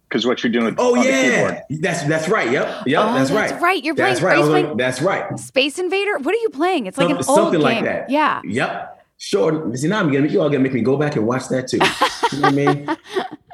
[0.10, 1.34] because what you're doing with Oh on the yeah,
[1.68, 1.82] keyboard.
[1.82, 2.50] that's that's right.
[2.52, 3.62] Yep, yep, Oh, that's that's right.
[3.62, 3.84] right.
[3.84, 4.34] You're that's playing- right.
[4.34, 5.40] are you I was playing- like, that's right.
[5.40, 6.18] Space Invader?
[6.20, 6.86] What are you playing?
[6.88, 7.86] It's like an Some- old something like game.
[7.86, 8.10] that.
[8.10, 8.42] Yeah.
[8.46, 8.94] Yep.
[9.20, 9.76] Sure.
[9.76, 11.78] See, now I'm gonna you all gonna make me go back and watch that too.
[12.36, 12.98] you know what I mean?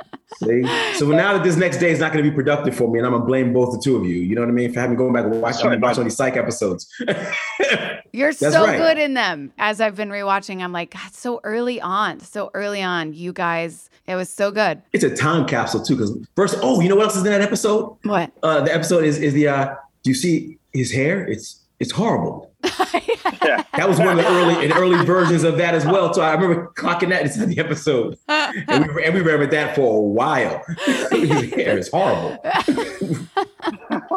[0.46, 0.98] See?
[0.98, 3.06] So now that this next day is not going to be productive for me, and
[3.06, 4.16] I'm gonna blame both the two of you.
[4.16, 4.72] You know what I mean?
[4.74, 6.88] For having going back and watch, Sorry, watch all these psych episodes.
[8.16, 8.78] You're That's so right.
[8.78, 9.52] good in them.
[9.58, 13.90] As I've been rewatching, I'm like, God, so early on, so early on, you guys,
[14.06, 14.82] it was so good.
[14.94, 15.96] it's a time capsule too.
[15.96, 17.98] Because first, oh, you know what else is in that episode?
[18.04, 18.32] What?
[18.44, 21.26] Uh, the episode is is the uh, do you see his hair?
[21.26, 22.52] It's it's horrible.
[22.64, 23.64] Yeah.
[23.76, 26.14] That was one of the early and early versions of that as well.
[26.14, 29.98] So I remember clocking that inside the episode, and we, and we remembered that for
[29.98, 30.64] a while.
[31.12, 32.38] His hair horrible.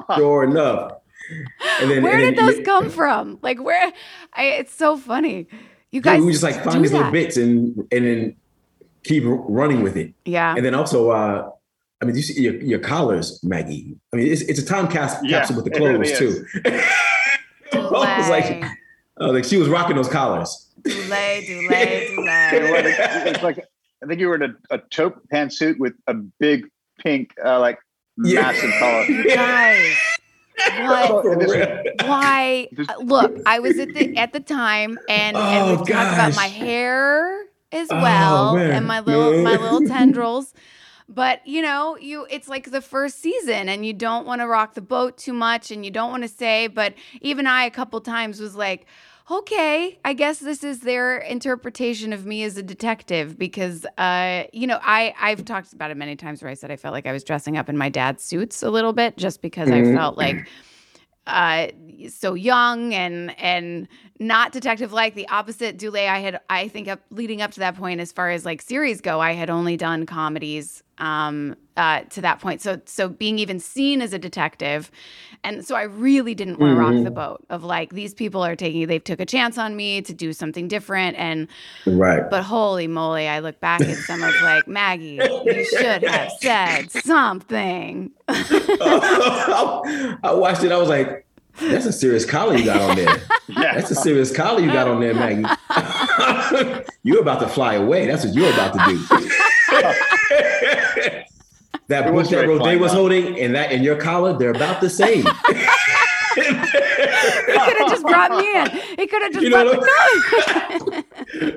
[0.17, 0.93] sure enough.
[1.81, 3.39] And then, Where and did then- those come from?
[3.43, 3.93] Like, where?
[4.35, 5.49] I, it's so funny.
[5.91, 8.37] You Yeah, guys, we just like find these little bits and and then
[9.05, 10.13] keep running with it.
[10.25, 10.55] Yeah.
[10.55, 11.51] And then also, uh,
[12.01, 13.97] I mean, you see your, your collars, Maggie.
[14.13, 16.81] I mean, it's, it's a time cas- Yeah, capsule with the it really clothes too.
[17.73, 18.65] I was like,
[19.19, 20.69] oh, like she was rocking those collars.
[20.83, 22.83] delay, delay, You know what?
[22.83, 22.95] delay.
[23.27, 23.59] It's like
[24.03, 26.67] I think you were in a, a taupe pantsuit with a big
[26.99, 27.79] pink, uh, like
[28.23, 28.43] Yeah.
[28.43, 29.07] massive collar.
[29.35, 29.97] Guys,
[30.79, 31.27] what?
[31.27, 32.69] And Why?
[32.89, 36.35] Uh, Look, I was at the at the time, and, and Oh, we talked about
[36.37, 37.43] my hair
[37.73, 38.71] as Oh, well, man.
[38.73, 40.55] and my little my little tendrils.
[41.09, 44.75] But you know, you it's like the first season, and you don't want to rock
[44.75, 46.67] the boat too much, and you don't want to say.
[46.67, 48.87] But even I, a couple times, was like.
[49.29, 54.69] Okay, I guess this is their interpretation of me as a detective because, uh, you
[54.69, 57.13] know, I I've talked about it many times where I said I felt like I
[57.13, 59.95] was dressing up in my dad's suits a little bit just because I Mhm.
[59.97, 60.47] felt like
[61.27, 61.67] uh
[62.09, 63.89] so young and and
[64.21, 67.77] not detective like the opposite Dulé I had I think up leading up to that
[67.77, 72.21] point as far as like series go I had only done comedies um uh to
[72.23, 74.91] that point so so being even seen as a detective
[75.45, 77.05] and so I really didn't want to rock Mhm.
[77.05, 80.15] the boat of like these people are taking they've took a chance on me to
[80.15, 81.49] do something different and
[81.87, 82.23] Right.
[82.31, 86.91] but holy moly I look back at some of like Maggie you should have said
[86.91, 90.73] something I watched it.
[90.73, 91.25] I was like,
[91.61, 93.17] that's a serious collar you got on there.
[93.49, 93.75] yeah.
[93.77, 96.83] That's a serious collar you got on there, Maggie.
[97.07, 98.07] you're about to fly away.
[98.07, 98.99] That's what you're about to do.
[101.89, 102.99] that It book that Roday was though.
[102.99, 105.25] holding and that and your collar, they're about the same.
[106.37, 108.67] he could have just brought me in
[108.99, 111.03] he could have just You know brought me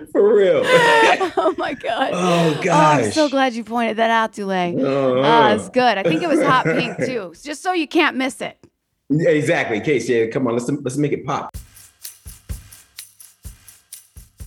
[0.12, 0.62] For real.
[0.66, 2.12] oh my god.
[2.14, 2.58] Oh god.
[2.58, 3.06] Oh, gosh.
[3.06, 4.80] I'm so glad you pointed that out, Dulé.
[4.80, 5.22] Uh-huh.
[5.26, 5.98] Ah, it's good.
[5.98, 8.58] I think it was hot pink too, just so you can't miss it.
[9.10, 9.82] Yeah, exactly.
[9.82, 11.56] Case, yeah, come on, let's let's make it pop.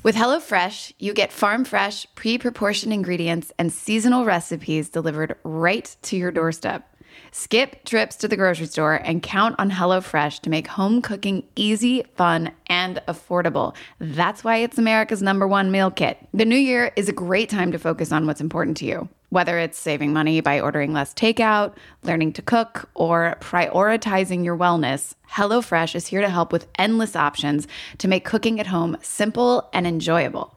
[0.03, 6.17] With HelloFresh, you get farm fresh, pre proportioned ingredients and seasonal recipes delivered right to
[6.17, 6.89] your doorstep.
[7.31, 12.03] Skip trips to the grocery store and count on HelloFresh to make home cooking easy,
[12.17, 13.77] fun, and affordable.
[14.01, 16.19] That's why it's America's number one meal kit.
[16.35, 19.09] The new year is a great time to focus on what's important to you.
[19.33, 21.73] Whether it's saving money by ordering less takeout,
[22.03, 27.67] learning to cook, or prioritizing your wellness, HelloFresh is here to help with endless options
[27.97, 30.55] to make cooking at home simple and enjoyable.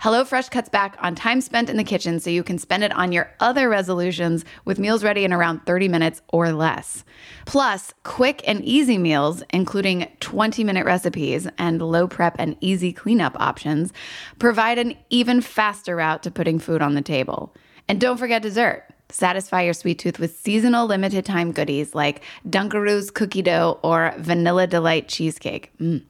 [0.00, 3.12] HelloFresh cuts back on time spent in the kitchen so you can spend it on
[3.12, 7.04] your other resolutions with meals ready in around 30 minutes or less.
[7.44, 13.38] Plus, quick and easy meals, including 20 minute recipes and low prep and easy cleanup
[13.38, 13.92] options,
[14.38, 17.54] provide an even faster route to putting food on the table.
[17.88, 18.84] And don't forget dessert.
[19.08, 24.66] Satisfy your sweet tooth with seasonal limited time goodies like Dunkaroos cookie dough or Vanilla
[24.66, 25.70] Delight cheesecake.
[25.78, 26.02] Mm.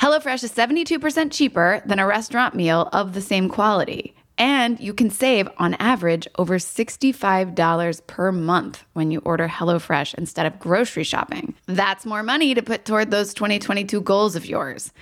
[0.00, 4.14] HelloFresh is 72% cheaper than a restaurant meal of the same quality.
[4.38, 10.44] And you can save on average over $65 per month when you order HelloFresh instead
[10.44, 11.54] of grocery shopping.
[11.66, 14.92] That's more money to put toward those 2022 goals of yours.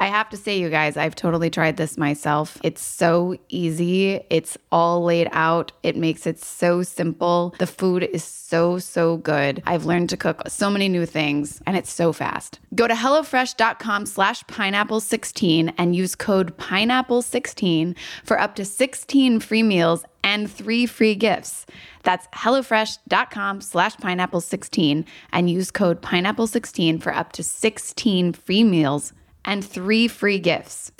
[0.00, 2.58] I have to say, you guys, I've totally tried this myself.
[2.64, 4.20] It's so easy.
[4.28, 5.70] It's all laid out.
[5.84, 7.54] It makes it so simple.
[7.58, 9.62] The food is so, so good.
[9.66, 12.58] I've learned to cook so many new things and it's so fast.
[12.74, 20.04] Go to HelloFresh.com slash pineapple16 and use code pineapple16 for up to 16 free meals
[20.24, 21.66] and three free gifts.
[22.02, 29.12] That's HelloFresh.com slash pineapple16 and use code pineapple16 for up to 16 free meals
[29.44, 30.92] and three free gifts.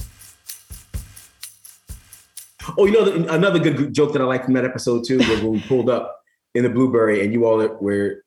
[2.78, 5.52] Oh, you know, another good joke that I like from that episode too was when
[5.52, 6.20] we pulled up
[6.54, 8.24] in the Blueberry and you all were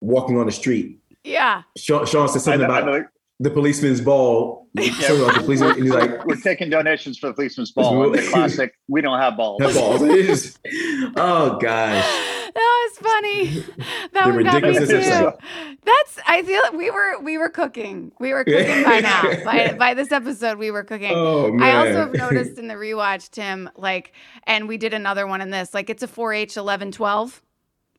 [0.00, 1.00] walking on the street.
[1.24, 1.62] Yeah.
[1.76, 3.06] Sean, Sean said something know- about
[3.40, 4.68] the policeman's ball.
[4.78, 8.10] Something about the policeman, and he's like, We're taking donations for the policeman's ball.
[8.10, 8.72] The classic.
[8.86, 9.58] We don't have balls.
[9.60, 10.58] "That balls." It is-
[11.16, 12.04] oh gosh.
[13.02, 13.64] That was funny.
[14.12, 15.26] That The one got me too.
[15.26, 15.38] of
[15.84, 18.12] That's I feel like we were we were cooking.
[18.18, 19.22] We were cooking by now.
[19.44, 21.12] By by this episode, we were cooking.
[21.14, 24.12] Oh, I also have noticed in the rewatch, Tim, like,
[24.44, 25.72] and we did another one in this.
[25.74, 27.42] Like, it's a 4H 1112.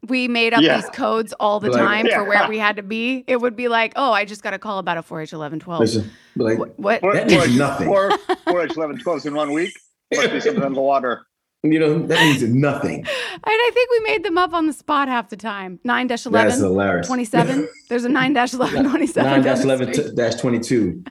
[0.07, 0.77] We made up Yeah.
[0.81, 3.23] these codes all the Like- time for where we had to be.
[3.27, 5.79] It would be like, oh, I just got a call about a 4H 1112.
[5.79, 6.79] Listen, like What?
[6.79, 7.01] what?
[7.01, 7.87] Four, That means nothing.
[7.87, 8.11] Four,
[8.47, 9.73] four, H, 11, 12s in one week.
[10.13, 11.25] Must be something in the water.
[11.63, 13.05] You know, that means nothing.
[13.43, 15.79] And I think we made them up on the spot half the time.
[15.83, 17.07] 9 That's 11, hilarious.
[17.07, 17.67] 27.
[17.89, 19.31] There's a 9 11, 27.
[19.31, 21.03] Nine dash eleven dash twenty two.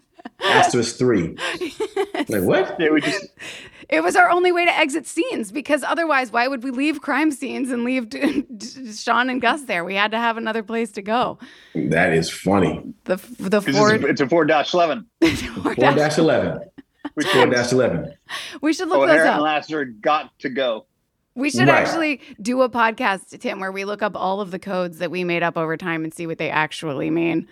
[0.42, 1.36] Asterisk three.
[2.28, 2.76] Like what?
[2.78, 3.26] Yeah, we just
[3.88, 7.32] It was our only way to exit scenes because otherwise, why would we leave crime
[7.32, 8.06] scenes and leave
[8.94, 9.84] Sean and Gus there?
[9.84, 11.38] We had to have another place to go.
[11.74, 12.82] That is funny.
[13.04, 14.04] The the it's, Ford.
[14.04, 15.06] it's a four dash eleven.
[15.74, 16.60] Four dash eleven.
[17.14, 18.12] Which Four means dash eleven.
[18.60, 19.40] we should look O'Hara those and up.
[19.42, 20.86] Lassiter got to go.
[21.36, 21.86] We should Right.
[21.86, 25.22] actually do a podcast, Tim, where we look up all of the codes that we
[25.24, 27.46] made up over time and see what they actually mean.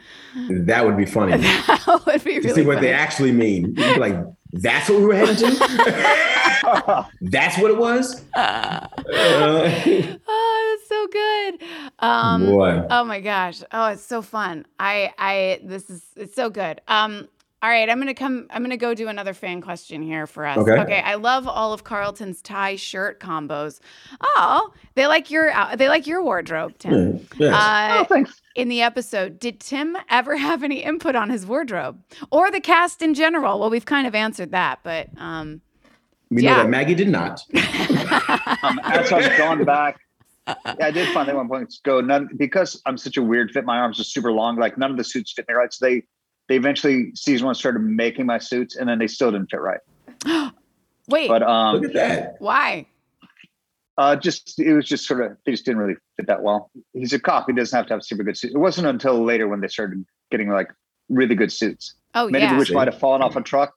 [0.51, 1.37] That would be funny.
[1.39, 2.87] that would be to really see what funny.
[2.89, 3.67] they actually mean.
[3.77, 4.17] You'd be like,
[4.53, 7.07] that's what we were heading to?
[7.23, 8.25] that's what it was?
[8.35, 11.63] Uh, oh, that's so good.
[12.01, 12.87] Um, boy.
[12.91, 13.63] Oh my gosh.
[13.73, 14.67] Oh, it's so fun.
[14.79, 16.81] I I this is it's so good.
[16.89, 17.29] Um
[17.61, 18.47] all right, I'm gonna come.
[18.51, 20.59] I'm gonna go do another fan question here for us.
[20.59, 20.79] Okay.
[20.81, 21.01] Okay.
[21.01, 23.81] I love all of Carlton's tie shirt combos.
[24.21, 27.27] Oh, they like your uh, they like your wardrobe, Tim.
[27.37, 27.53] Yes.
[27.53, 28.41] Uh, oh, thanks.
[28.55, 32.01] in the episode, did Tim ever have any input on his wardrobe
[32.31, 33.59] or the cast in general?
[33.59, 35.61] Well, we've kind of answered that, but um,
[36.31, 37.43] we know that Maggie did not.
[38.63, 40.01] Um, as I've gone back,
[40.49, 43.51] yeah, I did find at one point to go none because I'm such a weird
[43.51, 43.65] fit.
[43.65, 44.57] My arms are super long.
[44.57, 45.73] Like none of the suits fit me right.
[45.73, 46.03] So they
[46.49, 49.81] they eventually season one started making my suits, and then they still didn't fit right.
[51.09, 52.37] wait, But um, Look at that.
[52.39, 52.87] why?
[53.97, 56.71] Uh, just it was just sort of they just didn't really fit that well.
[56.93, 58.55] He's a cop; he doesn't have to have super good suits.
[58.55, 60.69] It wasn't until later when they started getting like
[61.09, 62.53] really good suits, Oh many yeah.
[62.53, 63.75] of which might have fallen off a truck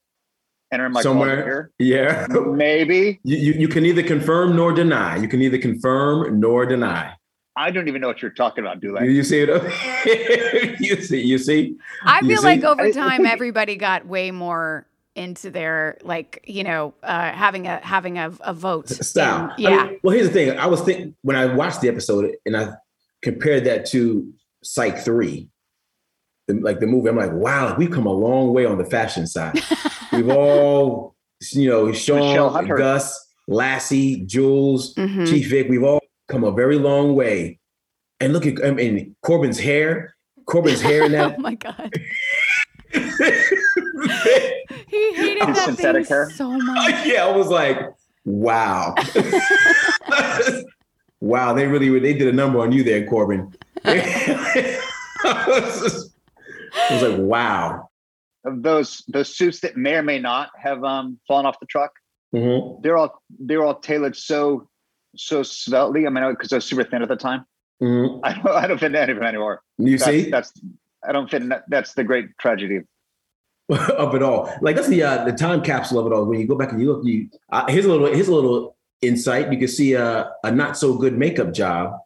[0.71, 1.71] and are in my closet Somewhere.
[1.79, 2.27] Yeah.
[2.29, 2.41] here.
[2.53, 5.17] Maybe You, you, you can neither confirm nor deny.
[5.17, 7.13] You can neither confirm nor deny.
[7.55, 9.03] I don't even know what you're talking about, do You, I?
[9.03, 10.79] you see it?
[10.79, 11.75] you see, you see?
[12.05, 16.41] I You feel like over I- I time, everybody got way more into their like
[16.47, 18.87] you know uh, having a having a, a vote.
[18.89, 19.53] Style.
[19.57, 19.83] in- I yeah.
[19.87, 20.57] mean, well, here's the thing.
[20.57, 22.69] I was thinking when I watched the episode and I
[23.21, 24.31] compared that to
[24.63, 25.49] Psych 3,
[26.47, 29.27] the, like the movie, I'm like, wow, we've come a long way on the fashion
[29.27, 29.59] side.
[30.13, 31.15] we've all,
[31.51, 35.27] you know, Sean, Gus, Lassie, Jules, Mhm.
[35.27, 36.00] Chief Vick, we've all
[36.31, 37.59] come a very long way.
[38.19, 40.15] And look at I mean Corbin's hair.
[40.45, 41.91] Corbin's hair in oh my god,
[42.93, 42.99] he
[45.13, 46.29] hated His that synthetic thing hair?
[46.31, 47.05] so much.
[47.05, 47.77] yeah, I was like,
[48.25, 48.95] wow.
[51.19, 53.53] wow, they really they did a number on you there, Corbin.
[53.85, 56.07] I was just-
[56.73, 57.89] I was like, wow.
[58.45, 61.91] Of those those suits that may or may not have um, fallen off the truck,
[62.33, 64.67] Mhm, they're all they're all tailored so
[65.15, 66.05] so sveltely.
[66.07, 67.45] I mean, because I was super thin at the time.
[67.81, 68.19] mhm.
[68.23, 69.61] I don't I don't fit in any of them anymore.
[69.77, 70.51] You That's, see, that's
[71.07, 71.63] I don't fit in that.
[71.67, 72.81] That's the great tragedy.
[73.69, 74.53] of it all.
[74.61, 76.25] Like that's the uh, the time capsule of it all.
[76.25, 78.75] When you go back and you look, you uh, here's a little here's a little
[79.01, 79.51] insight.
[79.51, 81.97] You can see a, a not so good makeup job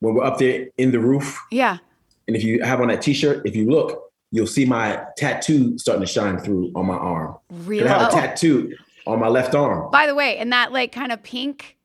[0.00, 1.38] when we're up there in the roof.
[1.50, 1.78] Yeah.
[2.26, 6.04] And if you have on that t-shirt, if you look, you'll see my tattoo starting
[6.04, 7.36] to shine through on my arm.
[7.50, 7.86] Really.
[7.88, 8.74] I have a tattoo
[9.06, 9.90] on my left arm.
[9.92, 11.75] by the way, and that like kind of pink,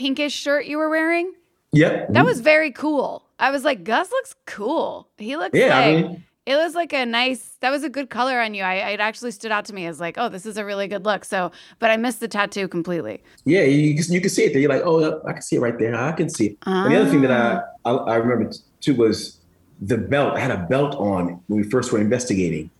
[0.00, 1.32] pinkish shirt you were wearing,
[1.72, 2.12] Yep.
[2.14, 3.22] that was very cool.
[3.38, 5.08] I was like, Gus looks cool.
[5.18, 5.68] He looks yeah.
[5.78, 7.56] like I mean, it was like a nice.
[7.60, 8.62] That was a good color on you.
[8.62, 11.04] I it actually stood out to me as like, oh, this is a really good
[11.04, 11.24] look.
[11.24, 13.22] So, but I missed the tattoo completely.
[13.44, 14.60] yeah, you, can- you can see it there.
[14.62, 15.94] You're like, oh, I can see it right there.
[15.94, 16.58] I can see it.
[16.66, 18.04] And the other thing that I, ah.
[18.06, 19.38] I I remember too was
[19.80, 20.34] the belt.
[20.36, 22.70] I had a belt on when we first were investigating,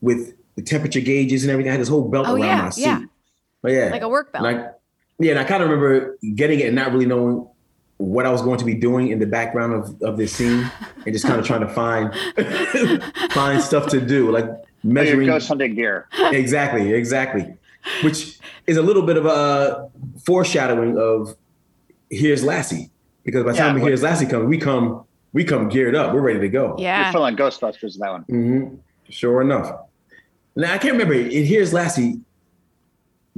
[0.00, 1.70] with the temperature gauges and everything.
[1.70, 2.82] I had this whole belt Oh, around yeah, my seat.
[2.82, 3.00] yeah.
[3.62, 4.46] But yeah, like a work belt.
[4.46, 4.68] I,
[5.20, 7.46] yeah, and I kind of remember getting it and not really knowing
[7.98, 10.70] what I was going to be doing in the background of, of this scene,
[11.04, 12.12] and just kind of trying to find
[13.32, 14.46] find stuff to do, like
[14.82, 15.26] measuring.
[15.28, 16.08] ghost hunting gear.
[16.18, 17.54] Exactly, exactly.
[18.02, 19.88] Which is a little bit of a
[20.24, 21.36] foreshadowing of
[22.10, 22.90] here's Lassie,
[23.24, 26.12] because by the Yeah, time what- here's Lassie comes, we come we come geared up.
[26.14, 26.76] We're ready to go.
[26.78, 27.12] Yeah, you're yeah.
[27.12, 28.22] feeling Ghostbusters in that one.
[28.22, 28.74] hmm
[29.08, 29.72] Sure enough.
[30.56, 31.14] Now I can't remember.
[31.14, 32.20] In here's Lassie.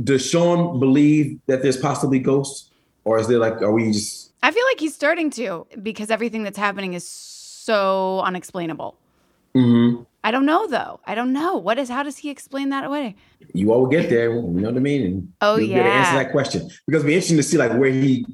[0.02, 2.70] Does Sean believe that there's possibly ghosts,
[3.04, 4.32] or is there like, are we just?
[4.42, 8.96] I feel like he's starting to because everything that's happening is so unexplainable.
[9.54, 10.06] Mhm.
[10.24, 11.00] I don't know though.
[11.06, 11.56] I don't know.
[11.56, 13.16] What is how does he explain that away?
[13.54, 14.32] You all will get there.
[14.32, 15.04] You know what I mean?
[15.04, 17.72] And Oh, be able to answer that question because it'd be interesting to see like
[17.72, 18.24] where he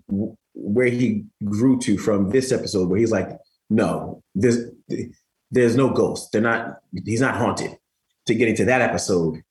[0.54, 3.28] where he grew to from this episode, where he's like,
[3.70, 4.59] no, there's
[5.50, 6.30] there's no ghost.
[6.32, 6.78] They're not.
[7.04, 7.76] He's not haunted.
[8.26, 9.42] To getting to that episode,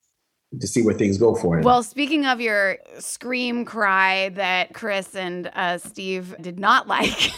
[0.60, 1.64] to see where things go for him.
[1.64, 7.34] Well, speaking of your scream cry that Chris and uh, Steve did not like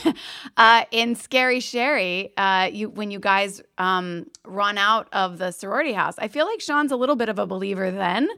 [0.57, 5.93] uh, in Scary Sherry, uh, you when you guys um, run out of the sorority
[5.93, 8.29] house, I feel like Sean's a little bit of a believer then.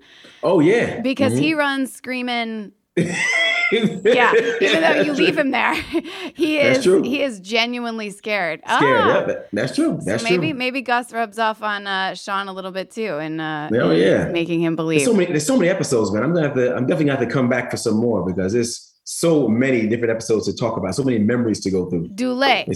[0.41, 1.41] Oh yeah, because mm-hmm.
[1.41, 2.71] he runs screaming.
[2.97, 5.73] Yeah, even though you leave him there,
[6.33, 8.61] he is he is genuinely scared.
[8.65, 9.99] Scared, yeah, that's true.
[10.03, 10.57] That's so maybe true.
[10.59, 14.27] maybe Gus rubs off on uh, Sean a little bit too, and uh, oh yeah,
[14.29, 14.99] making him believe.
[14.99, 16.23] There's so many, there's so many episodes, man.
[16.23, 18.53] I'm gonna have to, I'm definitely gonna have to come back for some more because
[18.53, 22.09] there's so many different episodes to talk about, so many memories to go through.
[22.09, 22.67] Dulé.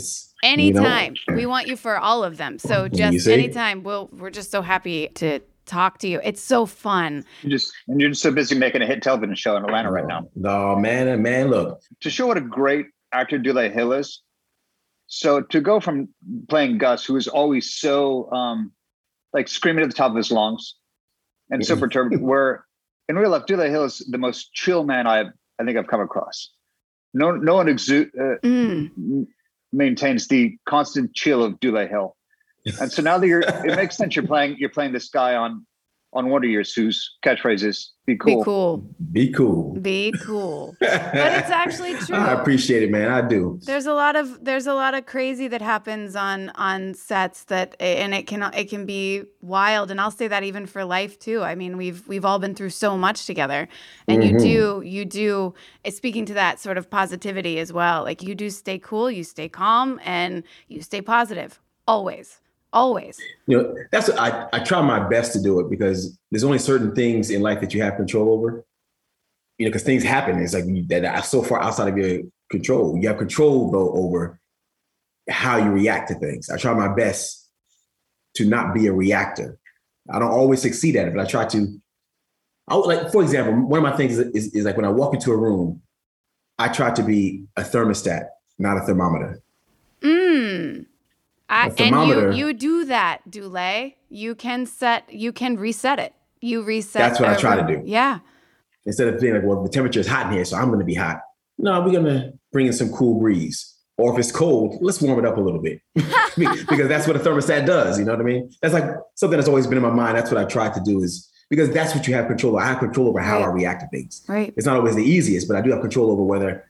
[0.43, 1.15] anytime.
[1.27, 2.57] You know, we want you for all of them.
[2.57, 3.83] So just anytime.
[3.83, 6.19] We'll we're just so happy to talk to you.
[6.23, 7.23] It's so fun.
[7.41, 10.07] You just and you're just so busy making a hit television show in Atlanta right
[10.07, 10.29] now.
[10.35, 11.79] No, man, man, look.
[12.01, 14.21] To show what a great actor Dulé Hill is.
[15.07, 16.09] So to go from
[16.49, 18.71] playing Gus, who is always so um
[19.33, 20.75] like screaming at the top of his lungs
[21.49, 22.65] and so perturbed, where
[23.07, 25.25] in real life, Dulé Hill is the most chill man I
[25.59, 26.51] I think I've come across.
[27.13, 29.25] No, no one exude uh, mm.
[29.71, 32.15] maintains the constant chill of Dulé Hill
[32.79, 34.15] and so now that you're, it makes sense.
[34.15, 35.65] You're playing, you're playing this guy on,
[36.13, 38.77] on Wonder Years whose catchphrase is "Be cool." Be cool.
[39.11, 39.73] Be cool.
[39.73, 40.75] Be cool.
[40.79, 42.15] but it's actually true.
[42.15, 43.11] I appreciate it, man.
[43.11, 43.59] I do.
[43.63, 47.75] There's a lot of there's a lot of crazy that happens on on sets that,
[47.79, 49.91] and it can it can be wild.
[49.91, 51.43] And I'll say that even for life too.
[51.43, 53.67] I mean, we've we've all been through so much together,
[54.07, 54.37] and mm-hmm.
[54.37, 55.53] you do you do.
[55.83, 58.03] Eh, speaking to that sort of positivity as well.
[58.03, 62.39] Like you do stay cool, you stay calm, and you stay positive always
[62.75, 63.19] always.
[63.47, 66.93] You know that's I, I try my best to do it because there's only certain
[66.93, 68.65] things in life that you have control over.
[69.57, 70.39] You know because things happen.
[70.39, 72.21] It's like that are so far outside of your
[72.51, 72.97] control.
[73.01, 74.39] You have control though over
[75.29, 76.49] how you react to things.
[76.49, 77.49] I try my best
[78.35, 79.57] to not be a reactor.
[80.11, 81.81] I don't always succeed at it but i try to
[82.67, 84.89] I would, like for example one of my things is, is, is like when i
[84.89, 85.81] walk into a room
[86.59, 89.41] i try to be a thermostat not a thermometer.
[90.01, 90.84] Mm.
[91.49, 93.95] I, and you you do that, Dulé.
[94.09, 96.13] You can set you can reset it.
[96.41, 97.01] You reset.
[97.01, 97.83] That's what I try to do.
[97.85, 98.19] Yeah.
[98.85, 100.85] Instead of being like, well, the temperature is hot in here, so I'm going to
[100.85, 101.21] be hot.
[101.57, 103.73] No, we're going to bring in some cool breeze.
[103.97, 107.19] Or if it's cold, let's warm it up a little bit because that's what a
[107.19, 107.97] thermostat does.
[107.97, 108.51] You know what I mean?
[108.61, 108.83] That's like
[109.15, 110.17] something that's always been in my mind.
[110.17, 112.63] That's what I try to do is because that's what you have control over.
[112.63, 113.47] I have control over how right.
[113.47, 114.23] I react to things.
[114.27, 114.53] Right.
[114.57, 116.65] It's not always the easiest, but I do have control over whether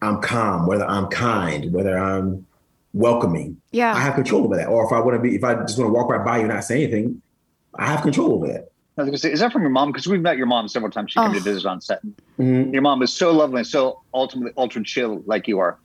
[0.00, 2.46] I'm calm, whether I'm kind, whether I'm
[2.92, 3.60] welcoming.
[3.70, 3.94] Yeah.
[3.94, 4.68] I have control over that.
[4.68, 6.44] Or if I want to be, if I just want to walk right by you
[6.44, 7.22] and not say anything,
[7.74, 8.68] I have control over that.
[8.98, 9.90] I was gonna say, is that from your mom?
[9.90, 11.12] Because we've met your mom several times.
[11.12, 11.22] She oh.
[11.24, 12.04] came to visit on set.
[12.38, 12.74] Mm-hmm.
[12.74, 15.78] Your mom is so lovely and so ultimately ultra chill, like you are.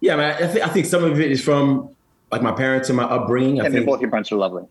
[0.00, 0.34] Yeah, man.
[0.34, 1.94] I, th- I think some of it is from
[2.30, 3.60] like my parents and my upbringing.
[3.60, 4.62] I and think both your parents are lovely.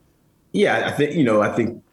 [0.54, 1.42] Yeah, I think you know.
[1.42, 1.84] I think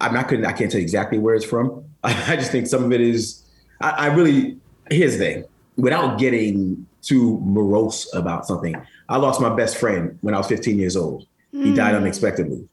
[0.00, 0.46] I'm not couldn't.
[0.46, 1.84] I can't tell you exactly where it's from.
[2.02, 3.44] I, I just think some of it is.
[3.80, 4.58] I, I really
[4.90, 5.44] here's the thing.
[5.76, 8.74] Without getting too morose about something.
[9.08, 11.26] I lost my best friend when I was 15 years old.
[11.54, 11.64] Mm.
[11.64, 12.02] He died hmm.
[12.02, 12.68] unexpectedly.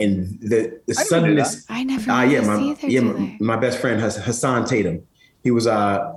[0.00, 1.66] And the, the I suddenness.
[1.68, 5.06] I never uh, yeah, my, either, yeah, my, my, best friend has Hassan Tatum.
[5.44, 6.14] He was uh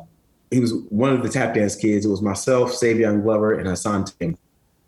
[0.50, 2.06] he was one of the tap dance kids.
[2.06, 4.38] It was myself, Savion Glover, and Hassan Tatum,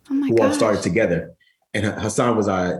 [0.09, 0.47] oh who gosh.
[0.47, 1.35] all started together.
[1.73, 2.79] And Hassan was uh,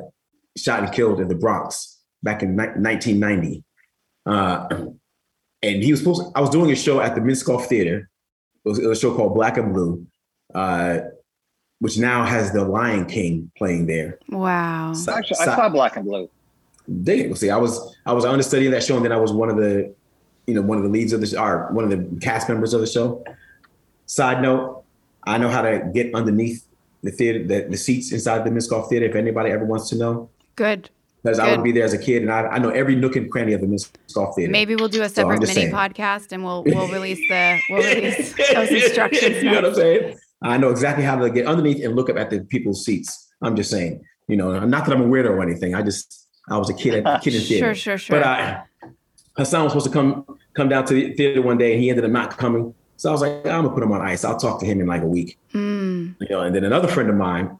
[0.57, 3.64] shot and killed in the Bronx back in 1990.
[4.26, 4.68] Uh,
[5.62, 6.22] and he was supposed.
[6.22, 8.10] To, I was doing a show at the Minskoff Theater
[8.70, 10.05] it was, it was a show called Black and Blue,
[10.53, 10.99] uh,
[11.80, 14.20] which now has the Lion King playing there.
[14.30, 14.93] Wow!
[14.93, 16.30] So, Actually, so, I saw Black and Blue.
[17.03, 17.38] Dig it.
[17.38, 19.57] See, I was I was understudy of that show, and then I was one of
[19.57, 19.93] the,
[20.45, 22.74] you know, one of the leads of the show, or one of the cast members
[22.76, 23.24] of the show.
[24.05, 24.84] Side note,
[25.24, 26.65] I know how to get underneath
[27.01, 29.05] the theater, the, the seats inside the Minskoff Theater.
[29.05, 30.91] If anybody ever wants to know, good
[31.24, 33.30] because I would be there as a kid, and I, I know every nook and
[33.30, 34.51] cranny of the Minskoff Theater.
[34.51, 35.72] Maybe we'll do a separate so mini saying.
[35.72, 39.38] podcast, and we'll we'll release the we'll release those instructions.
[39.38, 40.17] you know what I'm saying?
[40.41, 43.28] I know exactly how to get underneath and look up at the people's seats.
[43.41, 45.76] I'm just saying, you know, not that I'm a weirdo or anything.
[45.76, 47.65] I just I was a kid at kid in theater.
[47.65, 48.17] Sure, sure, sure.
[48.20, 48.63] But I,
[49.36, 52.05] Hassan was supposed to come come down to the theater one day, and he ended
[52.05, 52.74] up not coming.
[52.95, 54.24] So I was like, I'm gonna put him on ice.
[54.24, 55.38] I'll talk to him in like a week.
[55.53, 56.15] Mm.
[56.22, 57.57] You know, and then another friend of mine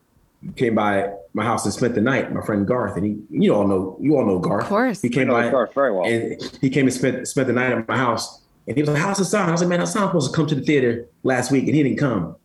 [0.56, 2.34] came by my house and spent the night.
[2.34, 4.64] My friend Garth, and he, you all know, you all know Garth.
[4.64, 7.54] Of course, he came by Garth very well, and he came and spent spent the
[7.54, 8.42] night at my house.
[8.68, 10.48] And he was like, "How's Hassan?" I was like, "Man, Hassan was supposed to come
[10.48, 12.36] to the theater last week, and he didn't come."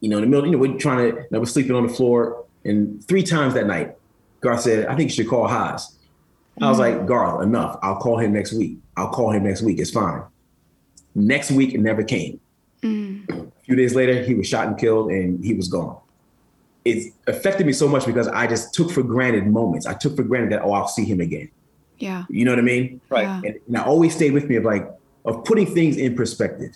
[0.00, 1.86] You know, in the middle, you know, we're trying to, you know, we're sleeping on
[1.86, 3.96] the floor, and three times that night,
[4.40, 5.96] Garth said, "I think you should call Haas."
[6.60, 7.78] I was like, Garth, enough.
[7.82, 8.78] I'll call him next week.
[8.96, 9.78] I'll call him next week.
[9.78, 10.22] It's fine.
[11.14, 12.40] Next week, it never came.
[12.82, 13.28] Mm.
[13.28, 15.98] A few days later, he was shot and killed, and he was gone.
[16.86, 19.86] It affected me so much because I just took for granted moments.
[19.86, 21.50] I took for granted that oh, I'll see him again.
[21.98, 22.24] Yeah.
[22.28, 23.00] You know what I mean?
[23.08, 23.22] Right.
[23.22, 23.40] Yeah.
[23.44, 24.88] And, and I always stayed with me of like
[25.24, 26.74] of putting things in perspective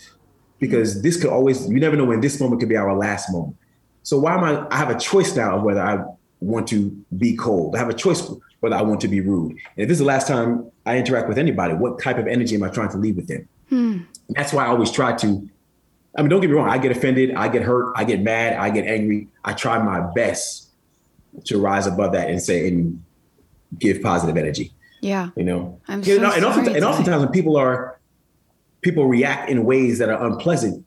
[0.58, 3.56] because this could always you never know when this moment could be our last moment.
[4.02, 4.66] So why am I?
[4.70, 6.04] I have a choice now of whether I
[6.40, 7.76] want to be cold.
[7.76, 8.30] I have a choice
[8.60, 9.52] whether I want to be rude.
[9.52, 12.54] And if this is the last time I interact with anybody, what type of energy
[12.54, 13.48] am I trying to leave with them?
[13.68, 13.98] Hmm.
[14.30, 15.48] That's why I always try to.
[16.16, 16.68] I mean, don't get me wrong.
[16.68, 17.34] I get offended.
[17.34, 17.92] I get hurt.
[17.96, 18.54] I get mad.
[18.54, 19.28] I get angry.
[19.44, 20.70] I try my best
[21.44, 23.02] to rise above that and say and
[23.78, 24.72] give positive energy.
[25.00, 25.30] Yeah.
[25.36, 27.98] You know, I'm You so know, and, often, sorry, and oftentimes when people are
[28.82, 30.84] people react in ways that are unpleasant,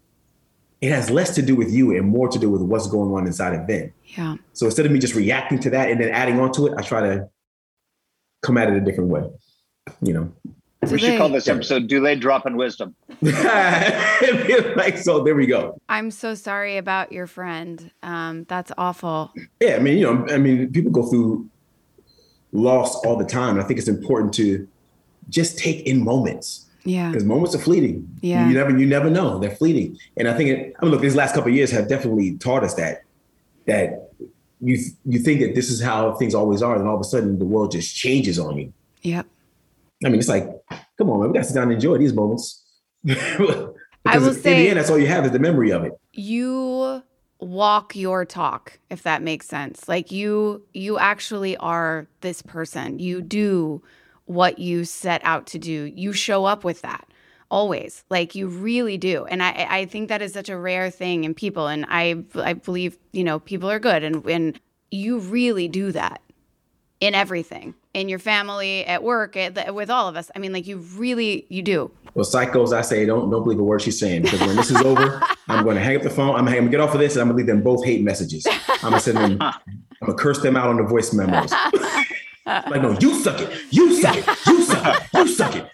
[0.81, 3.25] it has less to do with you and more to do with what's going on
[3.25, 3.93] inside of them.
[4.05, 4.35] Yeah.
[4.51, 6.81] So instead of me just reacting to that and then adding on to it, I
[6.81, 7.29] try to
[8.41, 9.23] come at it a different way.
[10.01, 10.33] You know,
[10.91, 15.23] We should call this episode "Dulé Dropping Wisdom?" like so.
[15.23, 15.79] There we go.
[15.89, 17.91] I'm so sorry about your friend.
[18.01, 19.31] Um, that's awful.
[19.59, 21.49] Yeah, I mean, you know, I mean, people go through
[22.51, 23.59] loss all the time.
[23.59, 24.67] I think it's important to
[25.29, 27.09] just take in moments Yeah.
[27.09, 28.07] because moments are fleeting.
[28.21, 28.47] Yeah.
[28.47, 29.97] you never, you never know they're fleeting.
[30.17, 32.63] And I think, it, I mean, look, these last couple of years have definitely taught
[32.63, 33.03] us that
[33.65, 34.11] that
[34.59, 37.39] you you think that this is how things always are, and all of a sudden
[37.39, 38.73] the world just changes on you.
[39.01, 39.25] Yep.
[40.05, 40.45] I mean, it's like,
[40.97, 42.63] come on, man, we got to sit down and enjoy these moments.
[43.03, 43.75] because
[44.05, 45.93] I will in the end, that's all you have is the memory of it.
[46.11, 47.03] You
[47.39, 49.87] walk your talk, if that makes sense.
[49.87, 52.99] Like you you actually are this person.
[52.99, 53.81] You do
[54.25, 55.91] what you set out to do.
[55.95, 57.07] You show up with that.
[57.51, 58.03] Always.
[58.09, 59.25] Like you really do.
[59.25, 61.67] And I I think that is such a rare thing in people.
[61.67, 64.59] And I I believe, you know, people are good and and
[64.91, 66.21] you really do that
[66.99, 67.73] in everything.
[67.93, 70.31] In your family, at work, at, with all of us.
[70.35, 71.91] I mean, like you really you do.
[72.15, 74.77] Well, psychos, I say, don't don't believe a word she's saying because when this is
[74.77, 76.35] over, I'm going to hang up the phone.
[76.35, 78.03] I'm, going to get off of this, and I'm going to leave them both hate
[78.03, 78.45] messages.
[78.47, 79.37] I'm going to send them.
[79.41, 79.53] I'm
[80.01, 81.51] going to curse them out on the voice memos.
[82.45, 83.49] like, no, you suck it.
[83.71, 84.27] You suck it.
[84.47, 85.03] You suck it.
[85.13, 85.69] You suck it.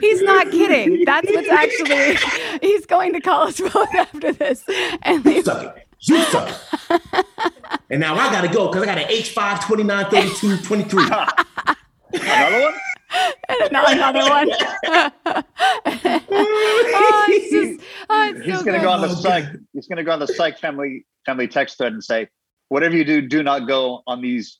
[0.00, 1.04] He's not kidding.
[1.04, 2.16] That's what's actually.
[2.60, 4.64] He's going to call us both after this,
[5.02, 5.86] and You suck it.
[6.00, 6.48] You suck
[6.90, 7.52] it.
[7.90, 11.04] And now I got to go because I got an H5 29 32 23.
[12.14, 12.74] Another one?
[13.70, 14.50] not another one.
[15.86, 17.80] oh, it's just.
[18.10, 18.82] Oh, it's He's so going to good.
[18.82, 19.44] go on the psych.
[19.72, 22.28] He's going to go on the psych family family text thread and say,
[22.68, 24.58] "Whatever you do, do not go on these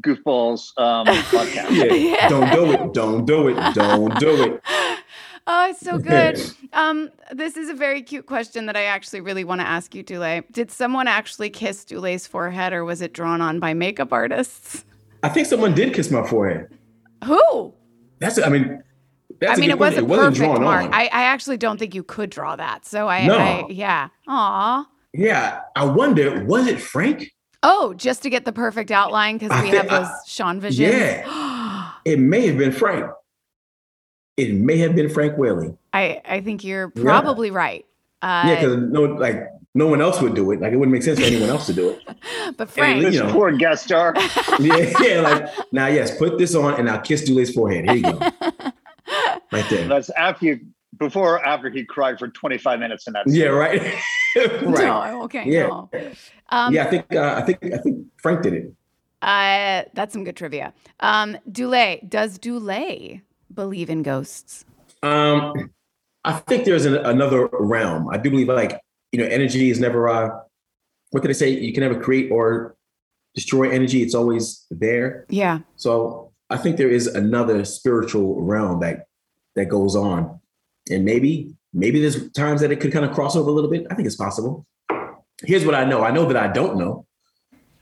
[0.00, 1.92] goofballs um, podcasts." Yeah.
[1.92, 2.28] Yeah.
[2.28, 2.92] Don't do it.
[2.92, 3.74] Don't do it.
[3.74, 4.62] Don't do it.
[5.50, 6.40] Oh, it's so good.
[6.74, 10.04] Um, this is a very cute question that I actually really want to ask you,
[10.04, 10.44] Dulé.
[10.52, 14.84] Did someone actually kiss Dulé's forehead, or was it drawn on by makeup artists?
[15.22, 16.68] I think someone did kiss my forehead.
[17.24, 17.72] Who?
[18.18, 18.82] That's, I mean,
[19.40, 20.84] that's I a mean, it wasn't, wasn't perfect, drawn Mark.
[20.84, 20.94] on.
[20.94, 22.84] I, I actually don't think you could draw that.
[22.84, 23.38] So I, No.
[23.38, 24.08] I yeah.
[24.28, 24.86] Aw.
[25.14, 25.60] yeah.
[25.74, 27.32] I wonder, was it Frank?
[27.62, 30.92] Oh, just to get the perfect outline because we have those Sean visions.
[30.94, 31.92] Yeah.
[32.04, 33.10] It may have been Frank.
[34.38, 35.74] It may have been Frank Whaley.
[35.92, 37.02] I, I think you're Yeah.
[37.02, 37.84] probably right.
[38.22, 40.60] Uh, Yeah, because no, like no one else would do it.
[40.60, 42.02] Like it wouldn't make sense for anyone else to do it.
[42.56, 43.32] but Frank, you This know.
[43.32, 44.14] poor guest star.
[44.60, 45.20] Yeah, yeah.
[45.20, 47.84] Like now, yes, put this on and I'll kiss Dulé's forehead.
[47.86, 48.18] Here you go,
[49.52, 49.88] right there.
[49.88, 50.60] That's after you,
[50.98, 53.24] before or after he cried for 25 minutes in that.
[53.26, 53.80] Yeah, right.
[54.36, 54.62] right.
[54.62, 55.66] no, okay, Yeah.
[55.66, 55.90] no.
[56.50, 58.72] Um, yeah, I think uh, I think I think Frank did it.
[59.20, 60.72] Uh, that's some good trivia.
[61.00, 63.22] Um, Dulé, does Dulé
[63.58, 64.64] believe in ghosts?
[65.02, 65.72] Um,
[66.24, 68.08] I think there's an, another realm.
[68.08, 68.80] I do believe like
[69.10, 70.30] you know, energy is never uh,
[71.10, 71.50] what can I say?
[71.50, 72.76] You can never create or
[73.34, 74.02] destroy energy.
[74.02, 75.26] It's always there.
[75.28, 75.60] Yeah.
[75.74, 79.06] So I think there is another spiritual realm that
[79.56, 80.38] that goes on,
[80.88, 83.86] and maybe maybe there's times that it could kind of cross over a little bit.
[83.90, 84.66] I think it's possible.
[85.44, 86.04] Here's what I know.
[86.04, 87.06] I know that I don't know.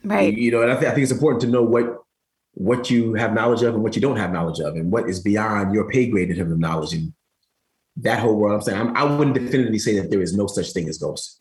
[0.05, 0.33] Right.
[0.35, 2.06] You know, and I, th- I think it's important to know what
[2.57, 5.21] what you have knowledge of and what you don't have knowledge of, and what is
[5.21, 7.13] beyond your pay grade in terms of knowledge and
[7.97, 8.55] that whole world.
[8.55, 11.39] I'm saying I'm, I wouldn't definitively say that there is no such thing as ghosts.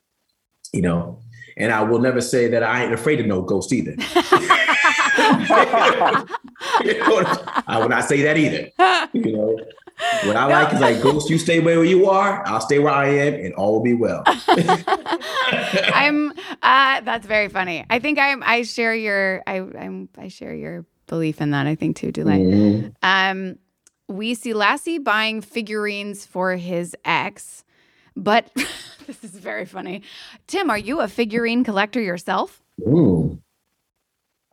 [0.74, 1.22] You know,
[1.56, 3.92] and I will never say that I ain't afraid of no ghost either.
[3.92, 6.28] You know,
[7.68, 8.70] I will not say that either.
[9.14, 9.58] You know,
[10.26, 11.30] what I like is like ghost.
[11.30, 12.46] You stay where you are.
[12.46, 14.22] I'll stay where I am, and all will be well.
[14.28, 16.34] I'm.
[16.62, 17.86] Uh, that's very funny.
[17.90, 18.44] I think I'm.
[18.44, 19.44] I share your.
[19.48, 19.60] I.
[19.60, 20.10] I'm.
[20.18, 21.68] I share your belief in that.
[21.68, 22.40] I think too, Dulé.
[22.40, 22.94] Mhm.
[23.02, 23.58] Um,
[24.08, 27.64] we see Lassie buying figurines for his ex,
[28.16, 28.52] but
[29.08, 30.04] this is very funny.
[30.48, 32.62] Tim, are you a figurine collector yourself?
[32.80, 33.40] Mm.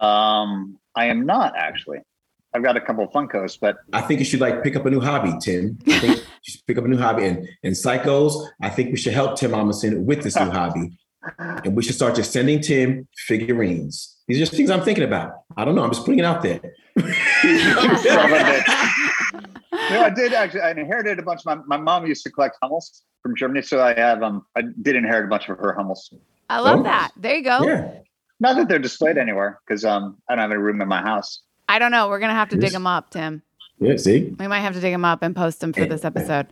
[0.01, 1.99] Um, I am not actually.
[2.55, 4.91] I've got a couple of Funkos, but I think you should like pick up a
[4.91, 5.79] new hobby, Tim.
[5.87, 7.25] I think you should pick up a new hobby.
[7.25, 10.99] And and psychos, I think we should help Tim Omundson with this new hobby.
[11.39, 14.12] And we should start just sending Tim figurines.
[14.29, 15.33] These are just things I'm thinking about.
[15.57, 15.83] I don't know.
[15.83, 16.61] I'm just putting it out there.
[16.99, 19.11] Son of a bitch.
[19.91, 20.61] No, I did actually.
[20.61, 21.41] I inherited a bunch.
[21.41, 24.45] Of my, my mom used to collect Hummels from Germany, so I have um.
[24.57, 26.13] I did inherit a bunch of her Hummels.
[26.49, 26.83] I love Oh.
[26.85, 27.11] that.
[27.17, 27.63] There you go.
[27.67, 27.91] Yeah.
[28.41, 31.41] Not that they're displayed anywhere, because um, I don't have any room in my house.
[31.69, 32.09] I don't know.
[32.09, 33.43] We're gonna have to dig them up, Tim.
[33.79, 33.97] Yeah.
[33.97, 34.35] See?
[34.39, 36.47] We might have to dig them up and post them for this episode.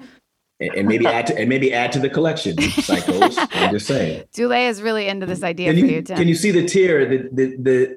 [0.60, 3.36] And, and maybe add to and maybe add to the collection, psychos.
[3.52, 4.24] I'm just saying.
[4.34, 6.16] Dulé is really into this idea Can for you, you, Tim.
[6.18, 7.96] can you see the tear, the the the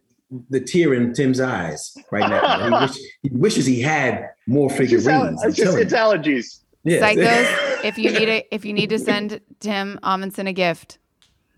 [0.50, 2.64] the tear in Tim's eyes right now?
[2.64, 5.44] He, wish, he wishes he had more It's just, al- figurines.
[5.44, 5.98] I'm it's, just it's you.
[5.98, 6.60] allergies.
[6.86, 7.04] Yes.
[7.04, 11.00] Psychos, if you need a, if you need to send Tim Omundson a gift,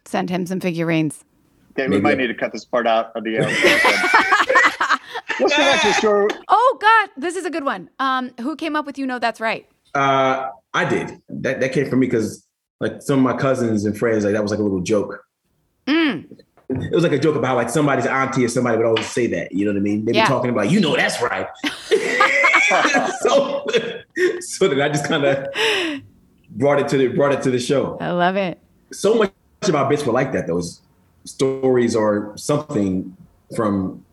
[0.05, 1.23] send him some figurines.
[1.77, 3.37] Okay, we might need to cut this part out of the.
[5.39, 6.29] Let's go back the story.
[6.47, 7.89] Oh God, this is a good one.
[7.99, 9.67] Um, who came up with you know that's right?
[9.95, 11.21] Uh, I did.
[11.29, 12.45] That that came from me because
[12.79, 15.23] like some of my cousins and friends, like that was like a little joke.
[15.87, 16.39] Mm.
[16.69, 19.51] It was like a joke about like somebody's auntie or somebody would always say that.
[19.51, 20.05] You know what I mean?
[20.05, 20.25] They Yeah.
[20.25, 21.47] be talking about, you know, that's right.
[23.21, 23.65] so,
[24.39, 25.47] so then I just kind of
[26.49, 27.97] brought it to the brought it to the show.
[28.01, 28.59] I love it.
[28.91, 29.31] So much
[29.63, 30.47] of our bits were like that.
[30.47, 30.81] Those
[31.25, 33.15] stories or something
[33.55, 34.03] from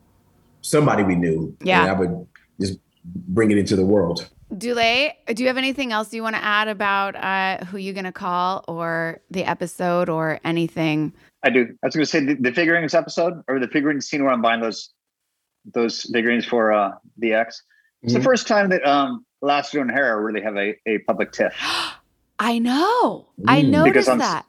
[0.61, 1.57] somebody we knew.
[1.63, 1.83] Yeah.
[1.83, 2.27] and I would
[2.61, 4.29] just bring it into the world.
[4.53, 8.13] Dulé, do you have anything else you want to add about uh, who you're gonna
[8.13, 11.13] call or the episode or anything?
[11.43, 11.67] I do.
[11.83, 14.43] I was going to say the, the figurines episode or the figurines scene where I'm
[14.43, 14.91] buying those
[15.75, 17.63] those figurines for uh, the X.
[18.03, 18.19] It's Mhm.
[18.19, 21.55] the first time that um, Lassie and O'Hara really have a, a public tiff
[22.39, 23.29] I know.
[23.47, 23.71] I Mm.
[23.71, 24.45] noticed Because I'm that.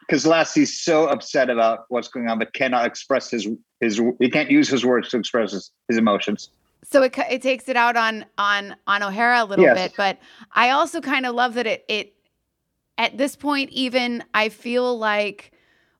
[0.00, 3.48] because Lassie's so upset about what's going on, but cannot express his
[3.80, 6.50] his he can't use his words to express his, his emotions.
[6.92, 9.76] So it it takes it out on on on O'Hara a little Yes.
[9.90, 10.18] bit, but
[10.52, 12.14] I also kind of love that it it
[12.98, 15.52] at this point even I feel like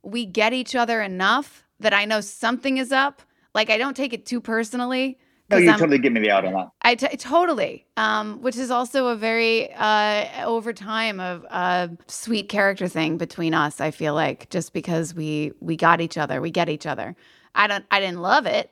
[0.03, 3.23] we get each other enough that I know something is up.
[3.55, 5.19] Like I don't take it too personally.
[5.49, 6.69] No, you I'm- totally give me the out on that.
[6.83, 12.49] I t- totally, um, which is also a very uh, over time of uh, sweet
[12.49, 13.81] character thing between us.
[13.81, 17.17] I feel like just because we we got each other, we get each other.
[17.57, 18.71] I don't, I didn't love it,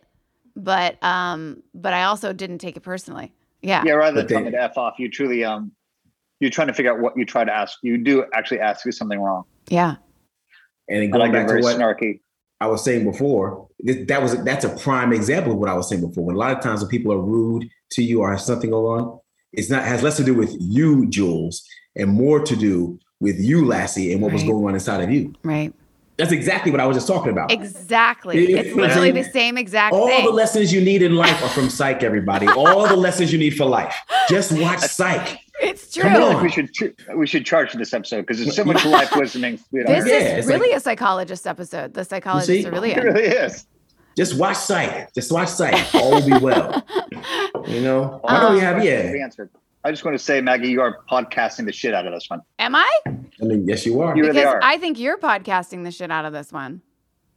[0.58, 3.32] but um, but I also didn't take it personally.
[3.62, 5.72] Yeah, Yeah, rather than But they- telling me to f off, you truly um
[6.40, 7.78] you're trying to figure out what you try to ask.
[7.82, 9.44] You do actually ask you something wrong.
[9.68, 9.96] yeah,
[10.88, 12.20] And then I going it back to what snarky.
[12.60, 16.06] I was saying before, that was that's a prime example of what I was saying
[16.06, 16.24] before.
[16.24, 18.86] When a lot of times when people are rude to you or have something go
[18.88, 19.18] on,
[19.52, 21.64] it's not has less to do with you, Jules,
[21.96, 25.34] and more to do with you, Lassie, and what was going on inside of you.
[25.42, 25.72] right,
[26.18, 27.50] That's exactly what I was just talking about.
[27.52, 28.52] exactly.
[28.52, 30.24] It's literally the same exact All thing.
[30.24, 32.48] the lessons you need in life are from Psych, everybody.
[32.48, 33.94] All the lessons you need for life.
[34.28, 35.38] Just watch Psych.
[35.62, 36.02] it's true.
[36.02, 36.42] Come I feel like on.
[36.42, 36.70] we should
[37.16, 39.58] we should charge for this episode because there's so much life listening.
[39.70, 41.94] You know, This is it's really like- a psychologist episode.
[41.94, 42.68] The psychologists see?
[42.68, 43.66] really it really is.
[44.16, 45.14] Just watch Psych.
[45.14, 45.94] Just watch Psych.
[45.94, 46.84] All will be well.
[47.68, 48.18] You know?
[48.22, 49.22] Why don't we have, Questions yeah.
[49.24, 49.50] answered.
[49.84, 52.42] I just want to say, Maggie, you are podcasting the shit out of this one.
[52.58, 53.00] Am I?
[53.06, 53.12] I
[53.44, 54.16] mean, yes, you are.
[54.16, 54.60] You really Because are.
[54.62, 56.82] I think you're podcasting the shit out of this one.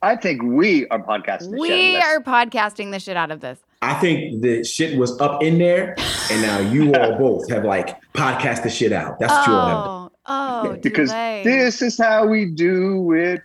[0.02, 3.30] I think we are podcasting the We shit out are of podcasting the shit out
[3.30, 3.60] of this.
[3.84, 5.96] I think the shit was up in there,
[6.32, 9.20] and now you all both have like podcast the shit out.
[9.20, 10.10] That's what you all have done.
[10.26, 10.78] Oh, oh.
[10.82, 11.44] Because Dulé.
[11.44, 13.42] this is how we do it.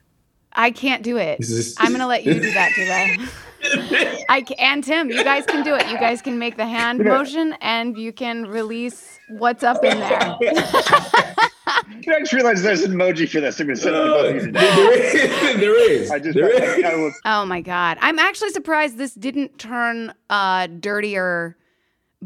[0.52, 1.38] I can't do it.
[1.38, 3.28] This is- I'm gonna let you do that, Dulé.
[4.28, 5.88] I ca- and Tim, you guys can do it.
[5.90, 10.36] You guys can make the hand motion and you can release what's up in there.
[12.00, 13.58] You know, I just realized there's an emoji for this.
[13.58, 15.56] I'm going to send it to both of you there is.
[15.60, 16.10] There is.
[16.12, 16.48] I just There
[16.78, 16.84] is.
[16.84, 21.56] I, I will, Oh my god, I'm actually surprised this didn't turn uh, dirtier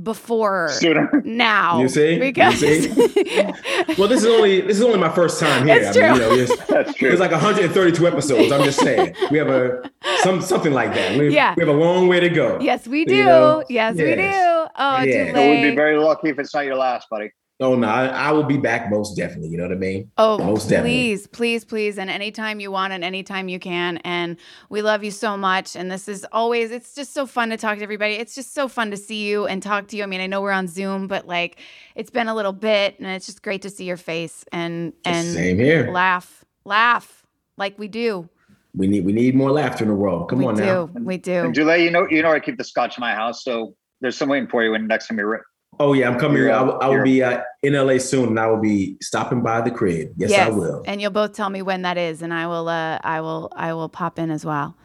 [0.03, 1.11] before sooner.
[1.25, 1.87] You now.
[1.87, 2.15] see?
[2.15, 2.89] You Because see?
[3.99, 5.77] Well, this is only this is only my first time here.
[5.81, 7.09] It's I mean, you know, there's, That's true.
[7.09, 8.53] there's like 132 episodes.
[8.53, 9.15] I'm just saying.
[9.31, 9.91] We have a
[10.23, 11.19] some something like that.
[11.19, 11.55] We, Yeah.
[11.57, 12.59] we have a long way to go.
[12.61, 13.15] yes, we do.
[13.17, 13.65] You know?
[13.69, 14.23] Yes, we do.
[14.23, 15.33] Oh, Yeah.
[15.35, 17.31] So we'd be very lucky if it's not your last, buddy.
[17.63, 19.51] Oh no, I, I will be back most definitely.
[19.51, 20.11] You know what I mean?
[20.17, 20.93] Oh, Most definitely.
[20.93, 21.99] please, please, please.
[21.99, 23.99] And anytime you want and anytime you can.
[23.99, 24.39] And
[24.71, 25.77] we love you so much.
[25.77, 28.15] And this is always, it's just so fun to talk to everybody.
[28.15, 30.03] It's just so fun to see you and talk to you.
[30.03, 31.61] I mean, I know we're on Zoom, but like
[31.95, 35.29] it's been a little bit and it's just great to see your face and, and
[35.29, 35.91] Same here.
[35.93, 37.27] laugh, laugh
[37.59, 38.27] like we do.
[38.75, 40.31] We need we need more laughter in the world.
[40.31, 40.63] Come we on do.
[40.65, 40.85] now.
[40.85, 41.05] We do.
[41.05, 41.33] We do.
[41.33, 44.17] And Julie, you know, you know, I keep the scotch in my house, so there's
[44.17, 45.45] some waiting for you when next time you're.
[45.73, 46.39] Re- Oh yeah, I'm coming.
[46.39, 49.43] You're, I will, I will be uh, in LA soon, and I will be stopping
[49.43, 50.13] by the crib.
[50.17, 50.83] Yes, I will.
[50.87, 52.69] And you'll both tell me when that is, and I will.
[52.69, 53.53] Uh, I will.
[53.57, 54.77] I will pop in as well.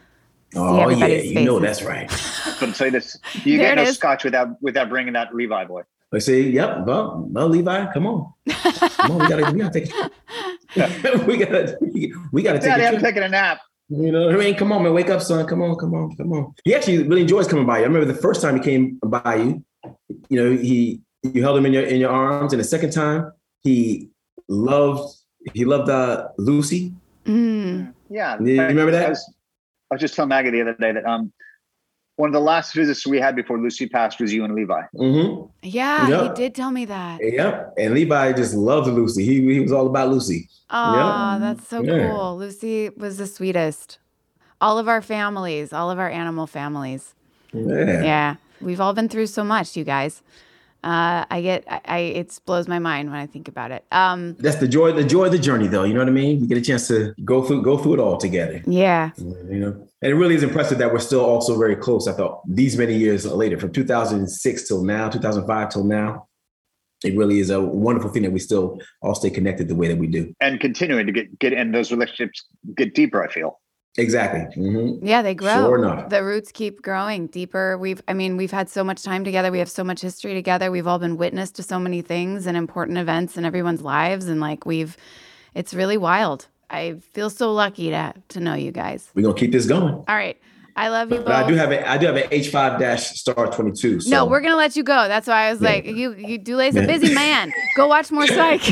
[0.54, 2.10] Oh yeah, you know that's right.
[2.46, 3.96] I'm gonna say this: you There get no is.
[3.96, 5.82] scotch without without bringing that Levi boy.
[6.14, 9.92] I say, yep, well, well, Levi, come on, come on, we gotta, we gotta take,
[9.92, 11.76] a, we gotta,
[12.32, 13.58] we gotta take Daddy, a I'm taking a nap.
[13.88, 14.54] You know what I mean?
[14.54, 15.46] Come on, man, wake up, son.
[15.46, 16.54] Come on, come on, come on.
[16.64, 17.84] He actually really enjoys coming by you.
[17.84, 19.64] I remember the first time he came by you.
[20.28, 23.32] You know, he you held him in your in your arms, and the second time
[23.62, 24.08] he
[24.48, 25.14] loved
[25.54, 26.92] he loved uh, Lucy.
[27.24, 27.92] Mm.
[28.08, 29.06] Yeah, You remember that?
[29.06, 29.34] I was,
[29.90, 31.32] I was just telling Maggie the other day that um,
[32.16, 34.80] one of the last visits we had before Lucy passed was you and Levi.
[34.94, 35.46] Mm-hmm.
[35.62, 36.22] Yeah, Yep.
[36.22, 37.18] he did tell me that.
[37.20, 37.74] Yep.
[37.78, 39.24] And Levi just loved Lucy.
[39.24, 40.48] He he was all about Lucy.
[40.70, 42.10] Oh, that's so Yeah.
[42.10, 42.36] cool.
[42.38, 43.98] Lucy was the sweetest.
[44.60, 47.14] All of our families, all of our animal families.
[47.52, 48.02] Yeah.
[48.02, 50.22] Yeah, we've all been through so much, you guys.
[50.84, 53.84] Uh, I get, I, I, it blows my mind when I think about it.
[53.90, 55.82] Um, That's the joy, the joy of the journey, though.
[55.82, 56.40] You know what I mean?
[56.40, 58.62] You get a chance to go through, go through it all together.
[58.66, 62.06] yeah, You know, and it really is impressive that we're still also very close.
[62.06, 66.28] I thought these many years later, from 2006 till now, 2005 till now,
[67.04, 69.98] it really is a wonderful thing that we still all stay connected the way that
[69.98, 70.32] we do.
[70.40, 72.44] and continuing to get get in those relationships
[72.76, 73.22] get deeper.
[73.22, 73.60] I feel.
[73.98, 74.62] Exactly.
[74.62, 74.98] Mhm.
[75.02, 75.64] yeah, they grow.
[75.66, 76.08] Sure enough.
[76.10, 77.78] The roots keep growing deeper.
[77.78, 79.50] We've, I mean, we've had so much time together.
[79.50, 80.70] We have so much history together.
[80.70, 84.40] We've all been witness to so many things and important events in everyone's lives, and
[84.40, 84.96] like we've,
[85.54, 86.46] it's really wild.
[86.68, 89.10] I feel so lucky to to know you guys.
[89.14, 89.94] We're gonna keep this going.
[89.94, 90.36] All right,
[90.78, 91.26] I love you both.
[91.26, 93.98] But I do have a I do have an H five dash star twenty two.
[94.00, 94.10] So.
[94.10, 95.08] No, we're gonna let you go.
[95.08, 95.70] That's why I was Yeah.
[95.70, 97.50] like, you, you, Dulé's a busy man.
[97.76, 98.62] Go watch more Psych.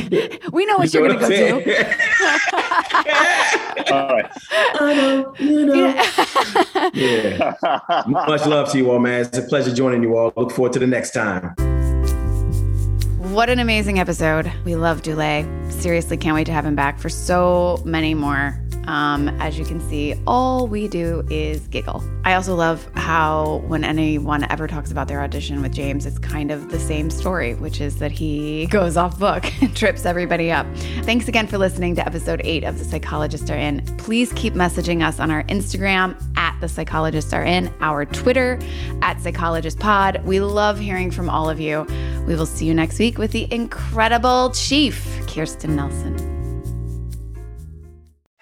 [0.53, 1.85] we know what You you're know gonna go I'm do.
[3.93, 4.31] All right.
[4.81, 5.75] I know, you know.
[6.95, 7.55] Yeah.
[8.07, 9.23] Much love to you all, man.
[9.23, 10.33] It's a pleasure joining you all.
[10.37, 11.55] Look forward to the next time.
[13.33, 14.53] What an amazing episode.
[14.65, 15.45] We love Dulé.
[15.73, 18.61] Seriously, can't wait to have him back for so many more.
[18.87, 22.03] Um, as you can see, all we do is giggle.
[22.25, 26.51] I also love how when anyone ever talks about their audition with James, it's kind
[26.51, 30.67] of the same story, which is that he goes off book and trips everybody up.
[31.03, 33.85] Thanks again for listening to episode eight of The Psychologists Are In.
[33.99, 38.59] Please keep messaging us on our Instagram at The Psychologists Are In, our Twitter
[39.03, 40.23] at Psychologist Pod.
[40.25, 41.87] We love hearing from all of you.
[42.27, 46.34] We will see you next week with the incredible Chief, Kirsten Nelson.